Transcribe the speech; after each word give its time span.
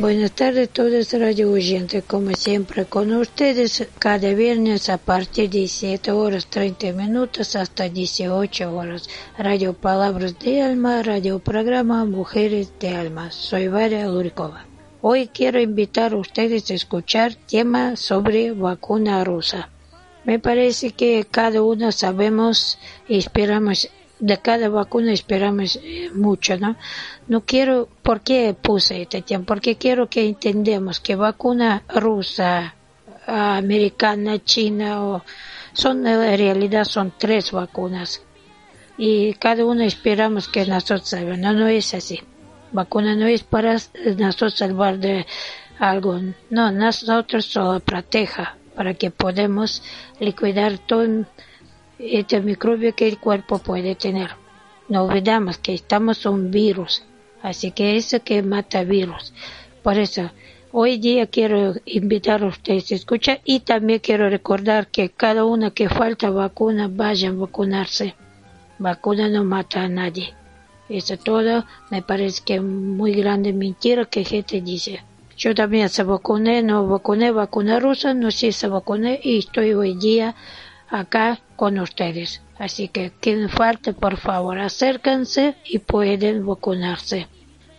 Buenas 0.00 0.32
tardes 0.32 0.70
a 0.70 0.72
todos 0.72 1.12
radio 1.12 1.52
oyentes, 1.52 2.02
como 2.06 2.32
siempre 2.32 2.86
con 2.86 3.12
ustedes 3.12 3.86
cada 3.98 4.32
viernes 4.32 4.88
a 4.88 4.96
partir 4.96 5.50
de 5.50 5.58
17 5.58 6.10
horas 6.12 6.46
30 6.46 6.92
minutos 6.92 7.54
hasta 7.54 7.86
18 7.86 8.74
horas. 8.74 9.10
Radio 9.36 9.74
Palabras 9.74 10.38
de 10.38 10.62
Alma, 10.62 11.02
radio 11.02 11.38
programa 11.38 12.06
Mujeres 12.06 12.72
de 12.80 12.96
Alma. 12.96 13.30
Soy 13.30 13.68
Varia 13.68 14.08
Lurikova. 14.08 14.64
Hoy 15.02 15.28
quiero 15.28 15.60
invitar 15.60 16.14
a 16.14 16.16
ustedes 16.16 16.70
a 16.70 16.74
escuchar 16.74 17.34
tema 17.34 17.94
sobre 17.94 18.52
vacuna 18.52 19.22
rusa. 19.22 19.68
Me 20.24 20.38
parece 20.38 20.92
que 20.92 21.26
cada 21.30 21.60
uno 21.60 21.92
sabemos 21.92 22.78
y 23.06 23.18
esperamos 23.18 23.90
de 24.20 24.38
cada 24.38 24.68
vacuna 24.68 25.12
esperamos 25.12 25.76
eh, 25.82 26.10
mucho, 26.14 26.56
¿no? 26.58 26.76
No 27.26 27.40
quiero, 27.42 27.88
¿por 28.02 28.20
qué 28.20 28.54
puse 28.60 29.02
este 29.02 29.22
tiempo? 29.22 29.46
Porque 29.46 29.76
quiero 29.76 30.08
que 30.08 30.26
entendamos 30.26 31.00
que 31.00 31.16
vacuna 31.16 31.82
rusa, 31.88 32.74
americana, 33.26 34.42
china, 34.42 35.02
o, 35.04 35.22
son 35.72 36.06
en 36.06 36.38
realidad 36.38 36.84
son 36.84 37.12
tres 37.16 37.52
vacunas. 37.52 38.22
Y 38.98 39.34
cada 39.34 39.64
uno 39.64 39.82
esperamos 39.82 40.48
que 40.48 40.66
nosotros 40.66 41.08
salvemos. 41.08 41.38
No, 41.38 41.52
no 41.52 41.68
es 41.68 41.94
así. 41.94 42.20
Vacuna 42.72 43.14
no 43.14 43.26
es 43.26 43.42
para 43.42 43.76
nosotros 44.18 44.54
salvar 44.54 44.98
de 44.98 45.26
algo. 45.78 46.20
No, 46.50 46.70
nosotros 46.70 47.46
solo 47.46 47.80
proteja 47.80 48.56
para 48.74 48.94
que 48.94 49.10
podamos 49.10 49.82
liquidar 50.18 50.78
todo 50.78 51.24
este 52.02 52.40
microbio 52.40 52.94
que 52.94 53.08
el 53.08 53.18
cuerpo 53.18 53.58
puede 53.58 53.94
tener. 53.94 54.30
No 54.88 55.04
olvidamos 55.04 55.58
que 55.58 55.74
estamos 55.74 56.24
un 56.26 56.50
virus, 56.50 57.04
así 57.42 57.72
que 57.72 57.96
eso 57.96 58.22
que 58.22 58.42
mata 58.42 58.84
virus. 58.84 59.32
Por 59.82 59.98
eso, 59.98 60.30
hoy 60.72 60.98
día 60.98 61.26
quiero 61.26 61.74
invitar 61.84 62.42
a 62.42 62.46
ustedes 62.46 62.90
a 62.90 62.94
escuchar 62.94 63.40
y 63.44 63.60
también 63.60 64.00
quiero 64.00 64.28
recordar 64.28 64.88
que 64.88 65.10
cada 65.10 65.44
una 65.44 65.70
que 65.70 65.88
falta 65.88 66.30
vacuna, 66.30 66.88
vayan 66.90 67.36
a 67.36 67.40
vacunarse. 67.40 68.14
Vacuna 68.78 69.28
no 69.28 69.44
mata 69.44 69.82
a 69.82 69.88
nadie. 69.88 70.34
Eso 70.88 71.16
todo 71.18 71.64
me 71.90 72.02
parece 72.02 72.42
que 72.44 72.54
es 72.56 72.62
muy 72.62 73.12
grande 73.12 73.52
mentira 73.52 74.06
que 74.06 74.24
gente 74.24 74.60
dice. 74.60 75.04
Yo 75.36 75.54
también 75.54 75.88
se 75.88 76.02
vacuné, 76.02 76.62
no 76.62 76.86
vacuné, 76.86 77.30
vacuna 77.30 77.78
rusa, 77.78 78.12
no 78.12 78.30
sé 78.30 78.52
se 78.52 78.66
vacuné 78.68 79.20
y 79.22 79.38
estoy 79.38 79.72
hoy 79.72 79.94
día 79.94 80.34
acá 80.90 81.38
con 81.60 81.78
ustedes. 81.78 82.40
Así 82.58 82.88
que 82.88 83.12
quien 83.20 83.50
falte, 83.50 83.92
por 83.92 84.16
favor, 84.16 84.58
acérquense 84.58 85.56
y 85.66 85.78
pueden 85.78 86.46
vacunarse. 86.46 87.28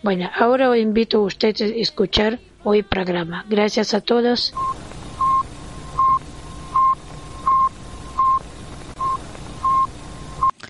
Bueno, 0.04 0.30
ahora 0.38 0.78
invito 0.78 1.18
a 1.18 1.22
ustedes 1.22 1.62
a 1.62 1.64
escuchar 1.64 2.38
hoy 2.62 2.84
programa. 2.84 3.44
Gracias 3.48 3.92
a 3.92 4.00
todos. 4.00 4.54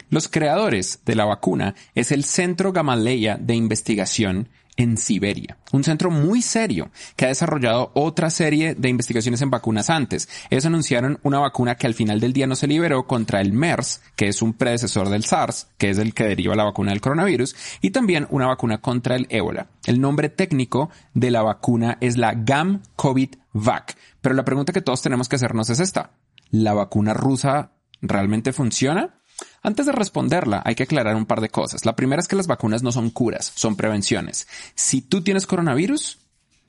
Los 0.09 0.29
creadores 0.29 1.03
de 1.05 1.15
la 1.15 1.27
vacuna 1.27 1.75
es 1.95 2.13
el 2.13 2.25
Centro 2.25 2.73
Gamaleya 2.73 3.37
de 3.37 3.55
Investigación 3.55 4.49
en 4.77 4.97
Siberia, 4.97 5.59
un 5.73 5.85
centro 5.85 6.11
muy 6.11 6.41
serio 6.43 6.91
que 7.17 7.27
ha 7.27 7.29
desarrollado 7.29 7.91
otra 7.95 8.31
serie 8.31 8.75
de 8.75 8.89
investigaciones 8.89 9.43
en 9.43 9.51
vacunas 9.51 9.91
antes. 9.91 10.29
Ellos 10.51 10.67
anunciaron 10.67 11.19
una 11.23 11.39
vacuna 11.39 11.77
que 11.77 11.87
al 11.87 11.95
final 11.95 12.21
del 12.21 12.33
día 12.33 12.47
no 12.47 12.57
se 12.57 12.67
liberó 12.67 13.07
contra 13.07 13.41
el 13.41 13.53
MERS, 13.53 14.01
que 14.17 14.29
es 14.29 14.41
un 14.43 14.55
predecesor 14.55 15.09
del 15.09 15.25
SARS, 15.25 15.69
que 15.79 15.91
es 15.91 15.99
el 15.99 16.15
que 16.15 16.25
deriva 16.25 16.55
la 16.55 16.65
vacuna 16.65 16.93
del 16.93 17.01
coronavirus, 17.01 17.55
y 17.81 17.91
también 17.91 18.27
una 18.31 18.47
vacuna 18.47 18.81
contra 18.81 19.17
el 19.17 19.27
ébola. 19.29 19.69
El 19.85 20.01
nombre 20.01 20.29
técnico 20.29 20.91
de 21.15 21.31
la 21.31 21.43
vacuna 21.43 21.99
es 22.01 22.17
la 22.17 22.35
GAM 22.35 22.83
COVID 22.97 23.35
VAC, 23.53 23.97
pero 24.21 24.35
la 24.35 24.45
pregunta 24.45 24.73
que 24.73 24.83
todos 24.83 25.03
tenemos 25.03 25.29
que 25.29 25.37
hacernos 25.37 25.69
es 25.71 25.81
esta. 25.81 26.13
¿La 26.51 26.73
vacuna 26.75 27.15
rusa 27.15 27.73
realmente 28.01 28.53
funciona? 28.53 29.22
Antes 29.63 29.87
de 29.87 29.93
responderla, 29.93 30.63
hay 30.65 30.75
que 30.75 30.83
aclarar 30.83 31.15
un 31.17 31.27
par 31.27 31.41
de 31.41 31.49
cosas. 31.49 31.87
La 31.87 31.97
primera 31.97 32.21
es 32.21 32.29
que 32.29 32.37
las 32.37 32.47
vacunas 32.47 32.83
no 32.83 32.93
son 32.93 33.11
curas, 33.11 33.53
son 33.55 33.77
prevenciones. 33.77 34.49
Si 34.75 35.03
tú 35.03 35.23
tienes 35.23 35.47
coronavirus, 35.47 36.19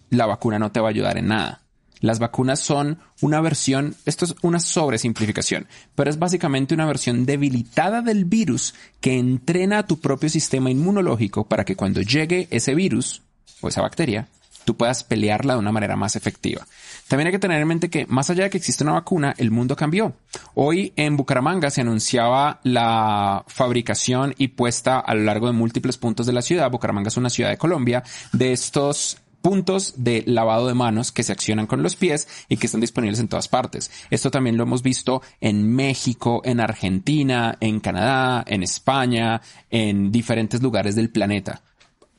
la 0.09 0.25
vacuna 0.25 0.59
no 0.59 0.71
te 0.71 0.79
va 0.79 0.87
a 0.87 0.91
ayudar 0.91 1.17
en 1.17 1.27
nada. 1.27 1.63
Las 2.03 2.19
vacunas 2.19 2.59
son 2.59 2.99
una 3.21 3.39
versión, 3.39 3.95
esto 4.05 4.25
es 4.25 4.35
una 4.41 4.59
sobresimplificación, 4.59 5.67
pero 5.95 6.09
es 6.09 6.19
básicamente 6.19 6.73
una 6.73 6.85
versión 6.85 7.25
debilitada 7.25 8.01
del 8.01 8.25
virus 8.25 8.73
que 8.99 9.17
entrena 9.17 9.79
a 9.79 9.87
tu 9.87 10.01
propio 10.01 10.29
sistema 10.29 10.69
inmunológico 10.69 11.45
para 11.47 11.63
que 11.63 11.77
cuando 11.77 12.01
llegue 12.01 12.49
ese 12.51 12.75
virus 12.75 13.21
o 13.61 13.69
esa 13.69 13.81
bacteria, 13.81 14.27
tú 14.65 14.75
puedas 14.77 15.03
pelearla 15.03 15.53
de 15.53 15.59
una 15.59 15.71
manera 15.71 15.95
más 15.95 16.15
efectiva. 16.15 16.65
También 17.07 17.27
hay 17.27 17.33
que 17.33 17.39
tener 17.39 17.61
en 17.61 17.67
mente 17.67 17.89
que 17.89 18.05
más 18.07 18.29
allá 18.29 18.43
de 18.43 18.49
que 18.49 18.57
existe 18.57 18.83
una 18.83 18.93
vacuna, 18.93 19.33
el 19.37 19.51
mundo 19.51 19.75
cambió. 19.75 20.13
Hoy 20.55 20.93
en 20.95 21.17
Bucaramanga 21.17 21.69
se 21.69 21.81
anunciaba 21.81 22.59
la 22.63 23.43
fabricación 23.47 24.33
y 24.37 24.49
puesta 24.49 24.99
a 24.99 25.13
lo 25.13 25.23
largo 25.23 25.47
de 25.47 25.53
múltiples 25.53 25.97
puntos 25.97 26.25
de 26.25 26.33
la 26.33 26.41
ciudad. 26.41 26.71
Bucaramanga 26.71 27.09
es 27.09 27.17
una 27.17 27.29
ciudad 27.29 27.49
de 27.49 27.57
Colombia 27.57 28.03
de 28.31 28.53
estos 28.53 29.17
puntos 29.43 29.95
de 29.97 30.23
lavado 30.25 30.67
de 30.67 30.73
manos 30.73 31.11
que 31.11 31.21
se 31.21 31.33
accionan 31.33 31.67
con 31.67 31.83
los 31.83 31.97
pies 31.97 32.29
y 32.47 32.55
que 32.55 32.67
están 32.67 32.79
disponibles 32.79 33.19
en 33.19 33.27
todas 33.27 33.49
partes. 33.49 33.91
Esto 34.09 34.31
también 34.31 34.55
lo 34.55 34.63
hemos 34.63 34.81
visto 34.81 35.21
en 35.41 35.69
México, 35.75 36.41
en 36.45 36.61
Argentina, 36.61 37.57
en 37.59 37.81
Canadá, 37.81 38.45
en 38.47 38.63
España, 38.63 39.41
en 39.69 40.13
diferentes 40.13 40.63
lugares 40.63 40.95
del 40.95 41.09
planeta 41.09 41.61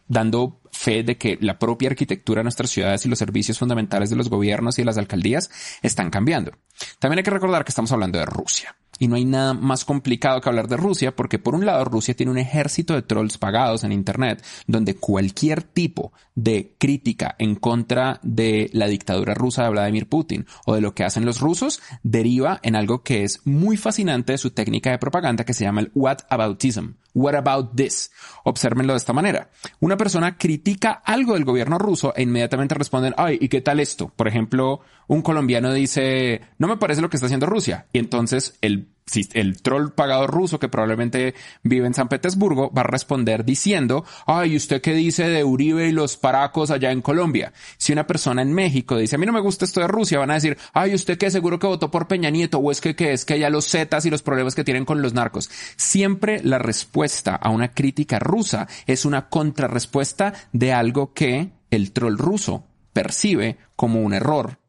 dando 0.08 0.60
fe 0.70 1.02
de 1.02 1.16
que 1.16 1.38
la 1.40 1.58
propia 1.58 1.88
arquitectura 1.88 2.40
de 2.40 2.44
nuestras 2.44 2.70
ciudades 2.70 3.06
y 3.06 3.08
los 3.08 3.18
servicios 3.18 3.58
fundamentales 3.58 4.10
de 4.10 4.16
los 4.16 4.28
gobiernos 4.28 4.78
y 4.78 4.82
de 4.82 4.86
las 4.86 4.98
alcaldías 4.98 5.50
están 5.82 6.10
cambiando. 6.10 6.52
También 6.98 7.18
hay 7.18 7.24
que 7.24 7.30
recordar 7.30 7.64
que 7.64 7.70
estamos 7.70 7.92
hablando 7.92 8.18
de 8.18 8.26
Rusia. 8.26 8.76
Y 8.98 9.08
no 9.08 9.16
hay 9.16 9.24
nada 9.24 9.54
más 9.54 9.84
complicado 9.84 10.40
que 10.40 10.48
hablar 10.48 10.68
de 10.68 10.76
Rusia 10.76 11.16
porque 11.16 11.40
por 11.40 11.54
un 11.54 11.66
lado 11.66 11.84
Rusia 11.84 12.14
tiene 12.14 12.30
un 12.30 12.38
ejército 12.38 12.94
de 12.94 13.02
trolls 13.02 13.38
pagados 13.38 13.82
en 13.82 13.90
Internet 13.90 14.44
donde 14.68 14.94
cualquier 14.94 15.62
tipo 15.62 16.12
de 16.36 16.76
crítica 16.78 17.34
en 17.38 17.56
contra 17.56 18.20
de 18.22 18.70
la 18.72 18.86
dictadura 18.86 19.34
rusa 19.34 19.64
de 19.64 19.70
Vladimir 19.70 20.08
Putin 20.08 20.46
o 20.64 20.74
de 20.74 20.80
lo 20.80 20.94
que 20.94 21.02
hacen 21.02 21.24
los 21.24 21.40
rusos 21.40 21.82
deriva 22.04 22.60
en 22.62 22.76
algo 22.76 23.02
que 23.02 23.24
es 23.24 23.44
muy 23.44 23.76
fascinante 23.76 24.32
de 24.32 24.38
su 24.38 24.52
técnica 24.52 24.90
de 24.90 24.98
propaganda 24.98 25.44
que 25.44 25.54
se 25.54 25.64
llama 25.64 25.80
el 25.80 25.90
what 25.94 26.18
aboutism. 26.30 26.92
What 27.14 27.36
about 27.36 27.76
this? 27.76 28.10
Obsérvenlo 28.42 28.92
de 28.92 28.98
esta 28.98 29.12
manera. 29.12 29.50
Una 29.80 29.96
persona 29.96 30.36
critica 30.36 31.02
algo 31.04 31.34
del 31.34 31.44
gobierno 31.44 31.78
ruso 31.78 32.12
e 32.14 32.22
inmediatamente 32.22 32.74
responden, 32.74 33.14
ay, 33.16 33.38
¿y 33.40 33.48
qué 33.48 33.60
tal 33.60 33.80
esto? 33.80 34.08
Por 34.08 34.28
ejemplo, 34.28 34.80
un 35.06 35.22
colombiano 35.22 35.72
dice, 35.72 36.40
no 36.58 36.68
me 36.68 36.76
parece 36.76 37.00
lo 37.00 37.08
que 37.08 37.16
está 37.16 37.26
haciendo 37.26 37.46
Rusia. 37.46 37.86
Y 37.92 37.98
entonces 38.00 38.58
el, 38.60 38.93
el 39.34 39.60
troll 39.62 39.90
pagado 39.90 40.26
ruso 40.26 40.58
que 40.58 40.68
probablemente 40.68 41.34
vive 41.62 41.86
en 41.86 41.94
San 41.94 42.08
Petersburgo 42.08 42.72
va 42.72 42.82
a 42.82 42.86
responder 42.86 43.44
diciendo, 43.44 44.04
ay, 44.26 44.56
¿usted 44.56 44.80
qué 44.80 44.94
dice 44.94 45.28
de 45.28 45.44
Uribe 45.44 45.88
y 45.88 45.92
los 45.92 46.16
paracos 46.16 46.70
allá 46.70 46.90
en 46.90 47.02
Colombia? 47.02 47.52
Si 47.76 47.92
una 47.92 48.06
persona 48.06 48.42
en 48.42 48.52
México 48.52 48.96
dice, 48.96 49.16
a 49.16 49.18
mí 49.18 49.26
no 49.26 49.32
me 49.32 49.40
gusta 49.40 49.64
esto 49.64 49.80
de 49.80 49.88
Rusia, 49.88 50.18
van 50.18 50.30
a 50.30 50.34
decir, 50.34 50.56
ay, 50.72 50.94
¿usted 50.94 51.18
qué 51.18 51.30
seguro 51.30 51.58
que 51.58 51.66
votó 51.66 51.90
por 51.90 52.08
Peña 52.08 52.30
Nieto? 52.30 52.58
O 52.58 52.70
es 52.70 52.80
que, 52.80 52.96
¿qué 52.96 53.12
es 53.12 53.24
que 53.24 53.34
allá 53.34 53.50
los 53.50 53.68
zetas 53.68 54.06
y 54.06 54.10
los 54.10 54.22
problemas 54.22 54.54
que 54.54 54.64
tienen 54.64 54.84
con 54.84 55.02
los 55.02 55.14
narcos. 55.14 55.50
Siempre 55.76 56.42
la 56.42 56.58
respuesta 56.58 57.36
a 57.36 57.50
una 57.50 57.72
crítica 57.72 58.18
rusa 58.18 58.66
es 58.86 59.04
una 59.04 59.28
contrarrespuesta 59.28 60.32
de 60.52 60.72
algo 60.72 61.12
que 61.12 61.52
el 61.70 61.92
troll 61.92 62.18
ruso 62.18 62.64
percibe 62.92 63.58
como 63.76 64.02
un 64.02 64.14
error 64.14 64.63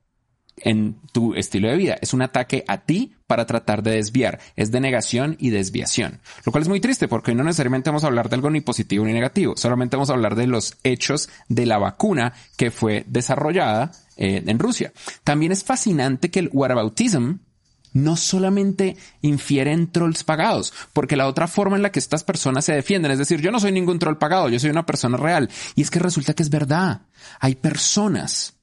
en 0.57 0.99
tu 1.11 1.33
estilo 1.35 1.69
de 1.69 1.77
vida. 1.77 1.97
Es 2.01 2.13
un 2.13 2.21
ataque 2.21 2.63
a 2.67 2.85
ti 2.85 3.15
para 3.27 3.45
tratar 3.45 3.83
de 3.83 3.91
desviar. 3.91 4.39
Es 4.55 4.71
de 4.71 4.79
negación 4.79 5.35
y 5.39 5.49
desviación. 5.49 6.21
Lo 6.45 6.51
cual 6.51 6.63
es 6.63 6.69
muy 6.69 6.79
triste 6.79 7.07
porque 7.07 7.35
no 7.35 7.43
necesariamente 7.43 7.89
vamos 7.89 8.03
a 8.03 8.07
hablar 8.07 8.29
de 8.29 8.35
algo 8.35 8.49
ni 8.49 8.61
positivo 8.61 9.05
ni 9.05 9.13
negativo. 9.13 9.57
Solamente 9.57 9.95
vamos 9.95 10.09
a 10.09 10.13
hablar 10.13 10.35
de 10.35 10.47
los 10.47 10.75
hechos 10.83 11.29
de 11.49 11.65
la 11.65 11.77
vacuna 11.77 12.33
que 12.57 12.71
fue 12.71 13.03
desarrollada 13.07 13.91
eh, 14.17 14.43
en 14.45 14.59
Rusia. 14.59 14.93
También 15.23 15.51
es 15.51 15.63
fascinante 15.63 16.31
que 16.31 16.39
el 16.39 16.49
whataboutism 16.53 17.39
no 17.95 18.17
solamente 18.17 18.97
infiere 19.21 19.71
en 19.71 19.89
trolls 19.89 20.25
pagados, 20.25 20.73
porque 20.91 21.15
la 21.15 21.27
otra 21.27 21.47
forma 21.47 21.77
en 21.77 21.81
la 21.81 21.93
que 21.93 21.99
estas 21.99 22.25
personas 22.25 22.65
se 22.65 22.73
defienden, 22.73 23.11
es 23.11 23.19
decir, 23.19 23.39
yo 23.39 23.51
no 23.51 23.59
soy 23.61 23.71
ningún 23.71 23.99
troll 23.99 24.17
pagado, 24.17 24.49
yo 24.49 24.59
soy 24.59 24.69
una 24.69 24.85
persona 24.85 25.15
real. 25.15 25.49
Y 25.75 25.81
es 25.81 25.89
que 25.89 25.99
resulta 25.99 26.33
que 26.33 26.43
es 26.43 26.49
verdad. 26.49 27.03
Hay 27.39 27.55
personas 27.55 28.54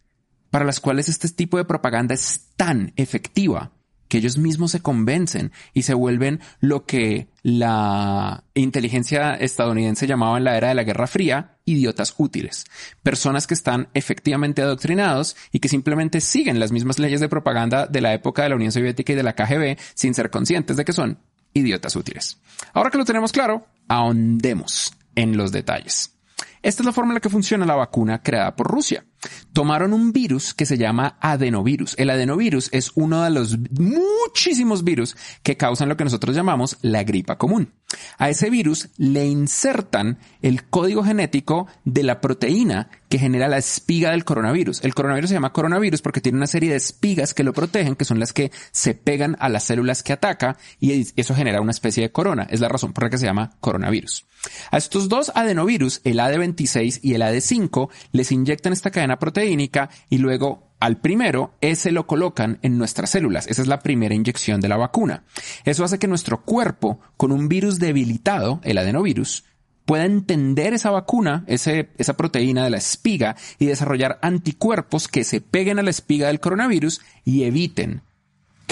para 0.52 0.66
las 0.66 0.80
cuales 0.80 1.08
este 1.08 1.30
tipo 1.30 1.56
de 1.56 1.64
propaganda 1.64 2.14
es 2.14 2.50
tan 2.56 2.92
efectiva 2.96 3.72
que 4.06 4.18
ellos 4.18 4.36
mismos 4.36 4.72
se 4.72 4.82
convencen 4.82 5.50
y 5.72 5.84
se 5.84 5.94
vuelven 5.94 6.40
lo 6.60 6.84
que 6.84 7.28
la 7.42 8.44
inteligencia 8.52 9.32
estadounidense 9.32 10.06
llamaba 10.06 10.36
en 10.36 10.44
la 10.44 10.58
era 10.58 10.68
de 10.68 10.74
la 10.74 10.84
Guerra 10.84 11.06
Fría 11.06 11.56
idiotas 11.64 12.14
útiles. 12.18 12.66
Personas 13.02 13.46
que 13.46 13.54
están 13.54 13.88
efectivamente 13.94 14.60
adoctrinados 14.60 15.34
y 15.52 15.60
que 15.60 15.70
simplemente 15.70 16.20
siguen 16.20 16.60
las 16.60 16.70
mismas 16.70 16.98
leyes 16.98 17.20
de 17.20 17.30
propaganda 17.30 17.86
de 17.86 18.02
la 18.02 18.12
época 18.12 18.42
de 18.42 18.50
la 18.50 18.56
Unión 18.56 18.72
Soviética 18.72 19.14
y 19.14 19.16
de 19.16 19.22
la 19.22 19.34
KGB 19.34 19.78
sin 19.94 20.12
ser 20.12 20.28
conscientes 20.28 20.76
de 20.76 20.84
que 20.84 20.92
son 20.92 21.18
idiotas 21.54 21.96
útiles. 21.96 22.36
Ahora 22.74 22.90
que 22.90 22.98
lo 22.98 23.06
tenemos 23.06 23.32
claro, 23.32 23.66
ahondemos 23.88 24.92
en 25.14 25.38
los 25.38 25.50
detalles. 25.50 26.12
Esta 26.60 26.82
es 26.82 26.86
la 26.86 26.92
forma 26.92 27.12
en 27.12 27.14
la 27.14 27.20
que 27.20 27.30
funciona 27.30 27.64
la 27.64 27.74
vacuna 27.74 28.22
creada 28.22 28.54
por 28.54 28.66
Rusia. 28.70 29.06
Tomaron 29.52 29.92
un 29.92 30.12
virus 30.12 30.54
que 30.54 30.66
se 30.66 30.78
llama 30.78 31.16
adenovirus. 31.20 31.94
El 31.98 32.10
adenovirus 32.10 32.68
es 32.72 32.92
uno 32.94 33.22
de 33.22 33.30
los 33.30 33.58
muchísimos 33.78 34.84
virus 34.84 35.16
que 35.42 35.56
causan 35.56 35.88
lo 35.88 35.96
que 35.96 36.04
nosotros 36.04 36.34
llamamos 36.34 36.78
la 36.82 37.04
gripa 37.04 37.38
común. 37.38 37.72
A 38.18 38.30
ese 38.30 38.50
virus 38.50 38.88
le 38.96 39.26
insertan 39.26 40.18
el 40.40 40.64
código 40.64 41.04
genético 41.04 41.66
de 41.84 42.02
la 42.02 42.20
proteína 42.20 42.88
que 43.08 43.18
genera 43.18 43.48
la 43.48 43.58
espiga 43.58 44.12
del 44.12 44.24
coronavirus. 44.24 44.82
El 44.84 44.94
coronavirus 44.94 45.28
se 45.28 45.34
llama 45.34 45.52
coronavirus 45.52 46.00
porque 46.00 46.22
tiene 46.22 46.38
una 46.38 46.46
serie 46.46 46.70
de 46.70 46.76
espigas 46.76 47.34
que 47.34 47.44
lo 47.44 47.52
protegen, 47.52 47.94
que 47.94 48.06
son 48.06 48.18
las 48.18 48.32
que 48.32 48.50
se 48.70 48.94
pegan 48.94 49.36
a 49.38 49.50
las 49.50 49.64
células 49.64 50.02
que 50.02 50.14
ataca 50.14 50.56
y 50.80 51.12
eso 51.20 51.34
genera 51.34 51.60
una 51.60 51.72
especie 51.72 52.02
de 52.02 52.12
corona. 52.12 52.46
Es 52.48 52.60
la 52.60 52.68
razón 52.68 52.94
por 52.94 53.04
la 53.04 53.10
que 53.10 53.18
se 53.18 53.26
llama 53.26 53.52
coronavirus. 53.60 54.24
A 54.70 54.78
estos 54.78 55.08
dos 55.08 55.30
adenovirus, 55.34 56.00
el 56.04 56.18
AD26 56.18 57.00
y 57.02 57.14
el 57.14 57.22
AD5, 57.22 57.90
les 58.12 58.32
inyectan 58.32 58.72
esta 58.72 58.90
cadena 58.90 59.11
proteínica 59.18 59.90
y 60.08 60.18
luego 60.18 60.72
al 60.82 60.96
primero, 60.96 61.54
ese 61.60 61.92
lo 61.92 62.08
colocan 62.08 62.58
en 62.62 62.76
nuestras 62.76 63.10
células. 63.10 63.46
Esa 63.46 63.62
es 63.62 63.68
la 63.68 63.78
primera 63.78 64.16
inyección 64.16 64.60
de 64.60 64.68
la 64.68 64.76
vacuna. 64.76 65.22
Eso 65.64 65.84
hace 65.84 66.00
que 66.00 66.08
nuestro 66.08 66.42
cuerpo, 66.42 66.98
con 67.16 67.30
un 67.30 67.48
virus 67.48 67.78
debilitado, 67.78 68.60
el 68.64 68.78
adenovirus, 68.78 69.44
pueda 69.84 70.06
entender 70.06 70.74
esa 70.74 70.90
vacuna, 70.90 71.44
ese, 71.46 71.90
esa 71.98 72.16
proteína 72.16 72.64
de 72.64 72.70
la 72.70 72.78
espiga 72.78 73.36
y 73.60 73.66
desarrollar 73.66 74.18
anticuerpos 74.22 75.06
que 75.06 75.22
se 75.22 75.40
peguen 75.40 75.78
a 75.78 75.82
la 75.82 75.90
espiga 75.90 76.26
del 76.26 76.40
coronavirus 76.40 77.00
y 77.24 77.44
eviten 77.44 78.02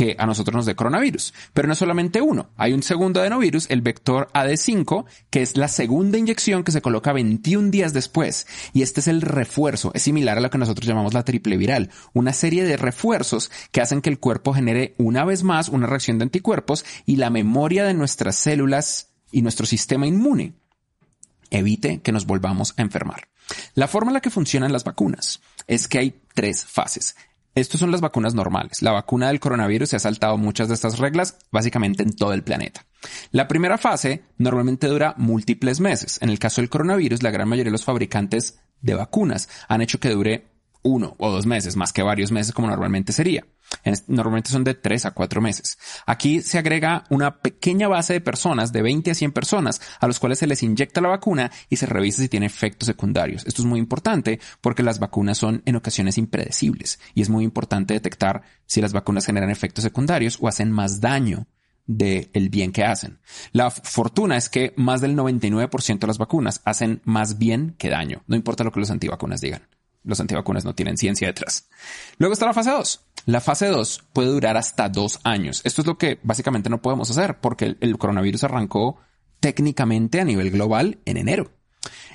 que 0.00 0.16
a 0.18 0.24
nosotros 0.24 0.56
nos 0.56 0.64
dé 0.64 0.74
coronavirus. 0.74 1.34
Pero 1.52 1.68
no 1.68 1.74
solamente 1.74 2.22
uno, 2.22 2.48
hay 2.56 2.72
un 2.72 2.82
segundo 2.82 3.20
adenovirus, 3.20 3.68
el 3.68 3.82
vector 3.82 4.30
AD5, 4.32 5.04
que 5.28 5.42
es 5.42 5.58
la 5.58 5.68
segunda 5.68 6.16
inyección 6.16 6.64
que 6.64 6.72
se 6.72 6.80
coloca 6.80 7.12
21 7.12 7.70
días 7.70 7.92
después. 7.92 8.46
Y 8.72 8.80
este 8.80 9.00
es 9.00 9.08
el 9.08 9.20
refuerzo, 9.20 9.90
es 9.92 10.00
similar 10.00 10.38
a 10.38 10.40
lo 10.40 10.48
que 10.48 10.56
nosotros 10.56 10.86
llamamos 10.86 11.12
la 11.12 11.26
triple 11.26 11.58
viral, 11.58 11.90
una 12.14 12.32
serie 12.32 12.64
de 12.64 12.78
refuerzos 12.78 13.50
que 13.72 13.82
hacen 13.82 14.00
que 14.00 14.08
el 14.08 14.18
cuerpo 14.18 14.54
genere 14.54 14.94
una 14.96 15.26
vez 15.26 15.42
más 15.42 15.68
una 15.68 15.86
reacción 15.86 16.16
de 16.16 16.22
anticuerpos 16.22 16.86
y 17.04 17.16
la 17.16 17.28
memoria 17.28 17.84
de 17.84 17.92
nuestras 17.92 18.36
células 18.36 19.10
y 19.30 19.42
nuestro 19.42 19.66
sistema 19.66 20.06
inmune 20.06 20.54
evite 21.50 22.00
que 22.00 22.12
nos 22.12 22.24
volvamos 22.24 22.72
a 22.78 22.80
enfermar. 22.80 23.28
La 23.74 23.86
forma 23.86 24.12
en 24.12 24.14
la 24.14 24.20
que 24.22 24.30
funcionan 24.30 24.72
las 24.72 24.84
vacunas 24.84 25.42
es 25.66 25.88
que 25.88 25.98
hay 25.98 26.22
tres 26.32 26.64
fases. 26.64 27.16
Estas 27.54 27.80
son 27.80 27.90
las 27.90 28.00
vacunas 28.00 28.34
normales. 28.34 28.80
La 28.80 28.92
vacuna 28.92 29.28
del 29.28 29.40
coronavirus 29.40 29.90
se 29.90 29.96
ha 29.96 30.00
saltado 30.00 30.36
muchas 30.36 30.68
de 30.68 30.74
estas 30.74 30.98
reglas 30.98 31.36
básicamente 31.50 32.02
en 32.02 32.14
todo 32.14 32.32
el 32.32 32.44
planeta. 32.44 32.86
La 33.32 33.48
primera 33.48 33.76
fase 33.76 34.24
normalmente 34.38 34.86
dura 34.86 35.14
múltiples 35.16 35.80
meses. 35.80 36.18
En 36.22 36.30
el 36.30 36.38
caso 36.38 36.60
del 36.60 36.70
coronavirus, 36.70 37.22
la 37.22 37.30
gran 37.30 37.48
mayoría 37.48 37.70
de 37.70 37.72
los 37.72 37.84
fabricantes 37.84 38.60
de 38.80 38.94
vacunas 38.94 39.48
han 39.68 39.82
hecho 39.82 39.98
que 39.98 40.10
dure 40.10 40.49
uno 40.82 41.14
o 41.18 41.30
dos 41.30 41.46
meses, 41.46 41.76
más 41.76 41.92
que 41.92 42.02
varios 42.02 42.32
meses 42.32 42.52
como 42.52 42.68
normalmente 42.68 43.12
sería. 43.12 43.44
Normalmente 44.08 44.50
son 44.50 44.64
de 44.64 44.74
tres 44.74 45.06
a 45.06 45.12
cuatro 45.12 45.40
meses. 45.40 45.78
Aquí 46.06 46.42
se 46.42 46.58
agrega 46.58 47.04
una 47.08 47.38
pequeña 47.38 47.88
base 47.88 48.14
de 48.14 48.20
personas, 48.20 48.72
de 48.72 48.82
20 48.82 49.10
a 49.12 49.14
100 49.14 49.32
personas, 49.32 49.80
a 50.00 50.06
los 50.06 50.18
cuales 50.18 50.38
se 50.38 50.46
les 50.46 50.62
inyecta 50.62 51.00
la 51.00 51.08
vacuna 51.08 51.50
y 51.68 51.76
se 51.76 51.86
revisa 51.86 52.22
si 52.22 52.28
tiene 52.28 52.46
efectos 52.46 52.86
secundarios. 52.86 53.46
Esto 53.46 53.62
es 53.62 53.66
muy 53.66 53.78
importante 53.78 54.40
porque 54.60 54.82
las 54.82 54.98
vacunas 54.98 55.38
son 55.38 55.62
en 55.66 55.76
ocasiones 55.76 56.18
impredecibles 56.18 56.98
y 57.14 57.22
es 57.22 57.28
muy 57.28 57.44
importante 57.44 57.94
detectar 57.94 58.42
si 58.66 58.80
las 58.80 58.92
vacunas 58.92 59.26
generan 59.26 59.50
efectos 59.50 59.84
secundarios 59.84 60.38
o 60.40 60.48
hacen 60.48 60.70
más 60.72 61.00
daño 61.00 61.46
del 61.86 62.50
bien 62.50 62.72
que 62.72 62.84
hacen. 62.84 63.18
La 63.52 63.70
fortuna 63.70 64.36
es 64.36 64.48
que 64.48 64.74
más 64.76 65.00
del 65.00 65.16
99% 65.16 65.98
de 65.98 66.06
las 66.06 66.18
vacunas 66.18 66.60
hacen 66.64 67.00
más 67.04 67.38
bien 67.38 67.74
que 67.78 67.88
daño, 67.88 68.22
no 68.26 68.36
importa 68.36 68.62
lo 68.62 68.70
que 68.70 68.80
los 68.80 68.90
antivacunas 68.90 69.40
digan 69.40 69.62
los 70.02 70.20
antivacunas 70.20 70.64
no 70.64 70.74
tienen 70.74 70.96
ciencia 70.96 71.28
detrás. 71.28 71.68
Luego 72.18 72.32
está 72.32 72.46
la 72.46 72.54
fase 72.54 72.70
2. 72.70 73.00
La 73.26 73.40
fase 73.40 73.66
2 73.66 74.04
puede 74.12 74.28
durar 74.28 74.56
hasta 74.56 74.88
dos 74.88 75.20
años. 75.24 75.60
Esto 75.64 75.82
es 75.82 75.86
lo 75.86 75.98
que 75.98 76.18
básicamente 76.22 76.70
no 76.70 76.80
podemos 76.80 77.10
hacer 77.10 77.38
porque 77.40 77.76
el, 77.80 77.98
coronavirus 77.98 78.44
arrancó 78.44 78.98
técnicamente 79.40 80.20
a 80.20 80.24
nivel 80.24 80.50
global 80.50 80.98
en 81.04 81.16
enero. 81.16 81.52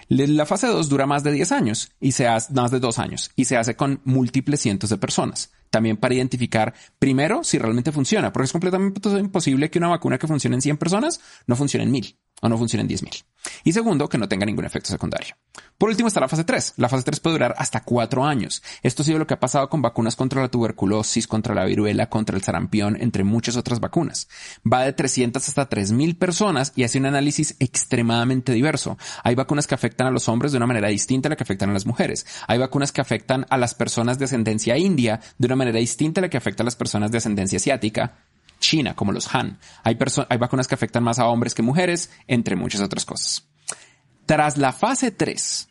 La 0.07 0.45
fase 0.45 0.67
2 0.67 0.89
dura 0.89 1.07
más 1.07 1.23
de 1.23 1.31
10 1.31 1.51
años 1.51 1.91
y 1.99 2.11
se 2.11 2.27
hace 2.27 2.53
más 2.53 2.69
de 2.69 2.79
dos 2.79 2.99
años 2.99 3.31
y 3.35 3.45
se 3.45 3.57
hace 3.57 3.75
con 3.75 4.01
múltiples 4.03 4.59
cientos 4.61 4.91
de 4.91 4.97
personas. 4.97 5.51
También 5.71 5.97
para 5.97 6.13
identificar 6.13 6.73
primero 6.99 7.43
si 7.43 7.57
realmente 7.57 7.91
funciona, 7.91 8.31
porque 8.31 8.45
es 8.45 8.51
completamente 8.51 9.09
imposible 9.19 9.71
que 9.71 9.79
una 9.79 9.89
vacuna 9.89 10.19
que 10.19 10.27
funcione 10.27 10.55
en 10.55 10.61
100 10.61 10.77
personas 10.77 11.21
no 11.47 11.55
funcione 11.55 11.85
en 11.85 11.91
1000 11.91 12.19
o 12.41 12.49
no 12.49 12.57
funcione 12.57 12.81
en 12.81 12.89
10.000. 12.89 13.23
Y 13.63 13.73
segundo, 13.73 14.09
que 14.09 14.17
no 14.17 14.27
tenga 14.27 14.45
ningún 14.45 14.65
efecto 14.65 14.89
secundario. 14.89 15.35
Por 15.77 15.89
último 15.89 16.07
está 16.07 16.19
la 16.19 16.27
fase 16.27 16.43
3. 16.43 16.75
La 16.77 16.89
fase 16.89 17.03
3 17.03 17.19
puede 17.19 17.35
durar 17.35 17.55
hasta 17.57 17.83
cuatro 17.83 18.25
años. 18.25 18.63
Esto 18.81 19.01
ha 19.01 19.05
sido 19.05 19.19
lo 19.19 19.27
que 19.27 19.33
ha 19.33 19.39
pasado 19.39 19.69
con 19.69 19.81
vacunas 19.81 20.15
contra 20.15 20.41
la 20.41 20.49
tuberculosis, 20.49 21.27
contra 21.27 21.53
la 21.53 21.65
viruela, 21.65 22.09
contra 22.09 22.35
el 22.35 22.43
sarampión, 22.43 22.97
entre 22.99 23.23
muchas 23.23 23.55
otras 23.57 23.79
vacunas. 23.79 24.27
Va 24.71 24.83
de 24.83 24.93
300 24.93 25.47
hasta 25.47 25.69
3.000 25.69 26.17
personas 26.17 26.73
y 26.75 26.83
hace 26.83 26.97
un 26.97 27.05
análisis 27.05 27.55
extremadamente 27.59 28.53
diverso. 28.53 28.97
Hay 29.23 29.35
vacunas 29.35 29.67
que 29.67 29.75
afectan 29.75 30.07
a 30.07 30.11
los 30.11 30.29
hombres 30.29 30.51
de 30.51 30.57
una 30.57 30.67
manera 30.67 30.87
distinta 30.87 31.27
a 31.27 31.31
la 31.31 31.35
que 31.35 31.43
afectan 31.43 31.69
a 31.69 31.73
las 31.73 31.85
mujeres. 31.85 32.25
Hay 32.47 32.57
vacunas 32.57 32.91
que 32.91 33.01
afectan 33.01 33.45
a 33.49 33.57
las 33.57 33.75
personas 33.75 34.17
de 34.17 34.25
ascendencia 34.25 34.77
india 34.77 35.19
de 35.37 35.47
una 35.47 35.55
manera 35.55 35.79
distinta 35.79 36.21
a 36.21 36.23
la 36.23 36.29
que 36.29 36.37
afecta 36.37 36.63
a 36.63 36.65
las 36.65 36.75
personas 36.75 37.11
de 37.11 37.17
ascendencia 37.17 37.57
asiática. 37.57 38.17
China, 38.65 38.95
como 38.95 39.11
los 39.11 39.33
Han. 39.35 39.59
Hay, 39.83 39.97
hay 40.29 40.37
vacunas 40.37 40.67
que 40.67 40.73
afectan 40.73 41.03
más 41.03 41.19
a 41.19 41.27
hombres 41.27 41.53
que 41.53 41.61
mujeres, 41.61 42.09
entre 42.27 42.55
muchas 42.55 42.81
otras 42.81 43.05
cosas. 43.05 43.47
Tras 44.25 44.57
la 44.57 44.73
fase 44.73 45.11
3, 45.11 45.69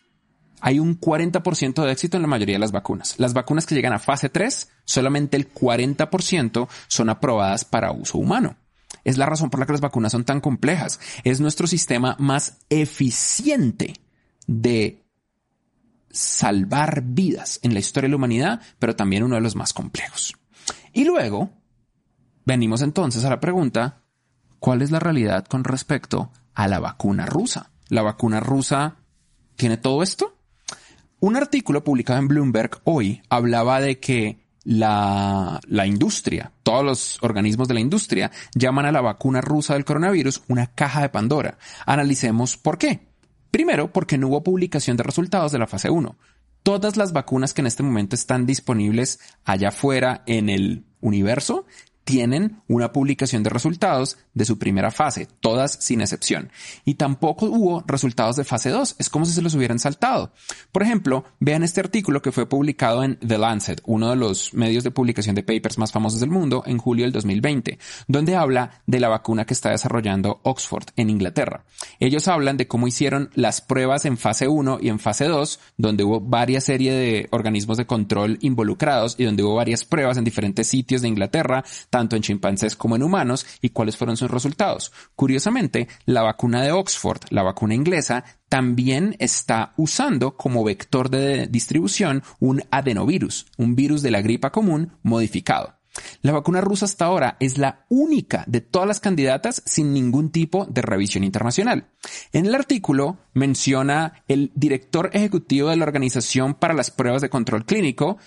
hay 0.60 0.78
un 0.78 1.00
40% 1.00 1.84
de 1.84 1.90
éxito 1.90 2.16
en 2.16 2.22
la 2.22 2.28
mayoría 2.28 2.54
de 2.54 2.60
las 2.60 2.70
vacunas. 2.70 3.16
Las 3.18 3.34
vacunas 3.34 3.66
que 3.66 3.74
llegan 3.74 3.92
a 3.92 3.98
fase 3.98 4.28
3, 4.28 4.70
solamente 4.84 5.36
el 5.36 5.52
40% 5.52 6.68
son 6.86 7.10
aprobadas 7.10 7.64
para 7.64 7.90
uso 7.90 8.18
humano. 8.18 8.56
Es 9.02 9.18
la 9.18 9.26
razón 9.26 9.50
por 9.50 9.58
la 9.58 9.66
que 9.66 9.72
las 9.72 9.80
vacunas 9.80 10.12
son 10.12 10.24
tan 10.24 10.40
complejas. 10.40 11.00
Es 11.24 11.40
nuestro 11.40 11.66
sistema 11.66 12.16
más 12.20 12.58
eficiente 12.70 13.94
de 14.46 15.04
salvar 16.10 17.02
vidas 17.02 17.58
en 17.64 17.74
la 17.74 17.80
historia 17.80 18.06
de 18.06 18.10
la 18.10 18.16
humanidad, 18.16 18.60
pero 18.78 18.94
también 18.94 19.24
uno 19.24 19.34
de 19.34 19.40
los 19.40 19.56
más 19.56 19.72
complejos. 19.72 20.36
Y 20.92 21.04
luego, 21.04 21.50
venimos 22.44 22.82
entonces 22.82 23.24
a 23.24 23.30
la 23.30 23.40
pregunta, 23.40 24.02
¿cuál 24.58 24.82
es 24.82 24.90
la 24.90 25.00
realidad 25.00 25.46
con 25.46 25.64
respecto 25.64 26.30
a 26.54 26.68
la 26.68 26.80
vacuna 26.80 27.26
rusa? 27.26 27.70
¿La 27.88 28.02
vacuna 28.02 28.40
rusa 28.40 28.96
tiene 29.56 29.76
todo 29.76 30.02
esto? 30.02 30.36
Un 31.20 31.36
artículo 31.36 31.84
publicado 31.84 32.18
en 32.18 32.28
Bloomberg 32.28 32.80
hoy 32.84 33.22
hablaba 33.28 33.80
de 33.80 33.98
que 33.98 34.44
la, 34.64 35.60
la, 35.68 35.86
industria, 35.86 36.52
todos 36.62 36.84
los 36.84 37.22
organismos 37.22 37.68
de 37.68 37.74
la 37.74 37.80
industria 37.80 38.30
llaman 38.54 38.86
a 38.86 38.92
la 38.92 39.02
vacuna 39.02 39.40
rusa 39.40 39.74
del 39.74 39.84
coronavirus 39.84 40.42
una 40.48 40.68
caja 40.68 41.02
de 41.02 41.10
Pandora. 41.10 41.58
Analicemos 41.86 42.56
por 42.56 42.78
qué. 42.78 43.08
Primero, 43.50 43.92
porque 43.92 44.18
no 44.18 44.28
hubo 44.28 44.42
publicación 44.42 44.96
de 44.96 45.02
resultados 45.02 45.52
de 45.52 45.58
la 45.58 45.66
fase 45.66 45.90
1. 45.90 46.16
Todas 46.62 46.96
las 46.96 47.12
vacunas 47.12 47.52
que 47.52 47.60
en 47.60 47.66
este 47.66 47.82
momento 47.82 48.16
están 48.16 48.46
disponibles 48.46 49.20
allá 49.44 49.68
afuera 49.68 50.24
en 50.26 50.48
el 50.48 50.86
universo 51.00 51.66
tienen 52.04 52.62
una 52.68 52.92
publicación 52.92 53.42
de 53.42 53.50
resultados 53.50 54.18
de 54.34 54.44
su 54.44 54.58
primera 54.58 54.90
fase, 54.90 55.28
todas 55.40 55.72
sin 55.80 56.00
excepción. 56.00 56.50
Y 56.84 56.94
tampoco 56.94 57.46
hubo 57.46 57.84
resultados 57.86 58.36
de 58.36 58.44
fase 58.44 58.70
2, 58.70 58.96
es 58.98 59.08
como 59.08 59.24
si 59.24 59.32
se 59.32 59.42
los 59.42 59.54
hubieran 59.54 59.78
saltado. 59.78 60.32
Por 60.72 60.82
ejemplo, 60.82 61.24
vean 61.40 61.62
este 61.62 61.80
artículo 61.80 62.20
que 62.20 62.32
fue 62.32 62.48
publicado 62.48 63.04
en 63.04 63.16
The 63.16 63.38
Lancet, 63.38 63.80
uno 63.86 64.10
de 64.10 64.16
los 64.16 64.52
medios 64.54 64.82
de 64.82 64.90
publicación 64.90 65.34
de 65.34 65.42
papers 65.42 65.78
más 65.78 65.92
famosos 65.92 66.20
del 66.20 66.30
mundo, 66.30 66.62
en 66.66 66.78
julio 66.78 67.04
del 67.04 67.12
2020, 67.12 67.78
donde 68.08 68.36
habla 68.36 68.82
de 68.86 69.00
la 69.00 69.08
vacuna 69.08 69.44
que 69.44 69.54
está 69.54 69.70
desarrollando 69.70 70.40
Oxford 70.42 70.86
en 70.96 71.10
Inglaterra. 71.10 71.64
Ellos 72.00 72.26
hablan 72.28 72.56
de 72.56 72.66
cómo 72.66 72.88
hicieron 72.88 73.30
las 73.34 73.60
pruebas 73.60 74.04
en 74.04 74.16
fase 74.16 74.48
1 74.48 74.78
y 74.80 74.88
en 74.88 74.98
fase 74.98 75.26
2, 75.26 75.60
donde 75.76 76.04
hubo 76.04 76.20
varias 76.20 76.64
serie 76.64 76.92
de 76.92 77.28
organismos 77.30 77.76
de 77.76 77.86
control 77.86 78.38
involucrados 78.40 79.14
y 79.18 79.24
donde 79.24 79.42
hubo 79.42 79.54
varias 79.54 79.84
pruebas 79.84 80.16
en 80.16 80.24
diferentes 80.24 80.66
sitios 80.66 81.02
de 81.02 81.08
Inglaterra, 81.08 81.62
tanto 81.94 82.16
en 82.16 82.22
chimpancés 82.22 82.74
como 82.74 82.96
en 82.96 83.04
humanos, 83.04 83.46
y 83.60 83.68
cuáles 83.68 83.96
fueron 83.96 84.16
sus 84.16 84.28
resultados. 84.28 84.90
Curiosamente, 85.14 85.86
la 86.06 86.22
vacuna 86.22 86.60
de 86.60 86.72
Oxford, 86.72 87.20
la 87.30 87.44
vacuna 87.44 87.76
inglesa, 87.76 88.24
también 88.48 89.14
está 89.20 89.74
usando 89.76 90.36
como 90.36 90.64
vector 90.64 91.08
de 91.08 91.46
distribución 91.46 92.24
un 92.40 92.64
adenovirus, 92.72 93.46
un 93.58 93.76
virus 93.76 94.02
de 94.02 94.10
la 94.10 94.22
gripa 94.22 94.50
común 94.50 94.98
modificado. 95.04 95.78
La 96.22 96.32
vacuna 96.32 96.60
rusa 96.60 96.86
hasta 96.86 97.04
ahora 97.04 97.36
es 97.38 97.58
la 97.58 97.86
única 97.88 98.44
de 98.46 98.60
todas 98.60 98.88
las 98.88 99.00
candidatas 99.00 99.62
sin 99.64 99.92
ningún 99.92 100.30
tipo 100.30 100.66
de 100.66 100.82
revisión 100.82 101.22
internacional. 101.22 101.90
En 102.32 102.46
el 102.46 102.54
artículo 102.54 103.18
menciona 103.32 104.24
el 104.26 104.50
director 104.54 105.10
ejecutivo 105.12 105.68
de 105.68 105.76
la 105.76 105.84
Organización 105.84 106.54
para 106.54 106.74
las 106.74 106.90
Pruebas 106.90 107.22
de 107.22 107.30
Control 107.30 107.64
Clínico, 107.64 108.18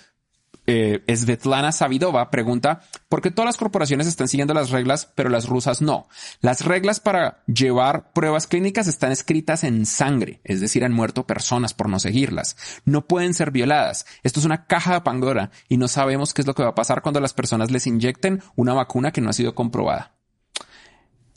eh, 0.68 1.02
Svetlana 1.16 1.72
Savidova 1.72 2.30
pregunta 2.30 2.82
por 3.08 3.22
qué 3.22 3.30
todas 3.30 3.46
las 3.46 3.56
corporaciones 3.56 4.06
están 4.06 4.28
siguiendo 4.28 4.52
las 4.52 4.68
reglas, 4.68 5.10
pero 5.14 5.30
las 5.30 5.48
rusas 5.48 5.80
no. 5.80 6.08
Las 6.42 6.66
reglas 6.66 7.00
para 7.00 7.42
llevar 7.46 8.12
pruebas 8.12 8.46
clínicas 8.46 8.86
están 8.86 9.10
escritas 9.10 9.64
en 9.64 9.86
sangre, 9.86 10.40
es 10.44 10.60
decir, 10.60 10.84
han 10.84 10.92
muerto 10.92 11.26
personas 11.26 11.72
por 11.72 11.88
no 11.88 11.98
seguirlas. 11.98 12.56
No 12.84 13.06
pueden 13.06 13.32
ser 13.32 13.50
violadas. 13.50 14.04
Esto 14.22 14.40
es 14.40 14.46
una 14.46 14.66
caja 14.66 14.92
de 14.92 15.00
Pandora 15.00 15.50
y 15.70 15.78
no 15.78 15.88
sabemos 15.88 16.34
qué 16.34 16.42
es 16.42 16.46
lo 16.46 16.54
que 16.54 16.62
va 16.62 16.70
a 16.70 16.74
pasar 16.74 17.00
cuando 17.00 17.20
las 17.20 17.32
personas 17.32 17.70
les 17.70 17.86
inyecten 17.86 18.42
una 18.54 18.74
vacuna 18.74 19.10
que 19.10 19.22
no 19.22 19.30
ha 19.30 19.32
sido 19.32 19.54
comprobada. 19.54 20.16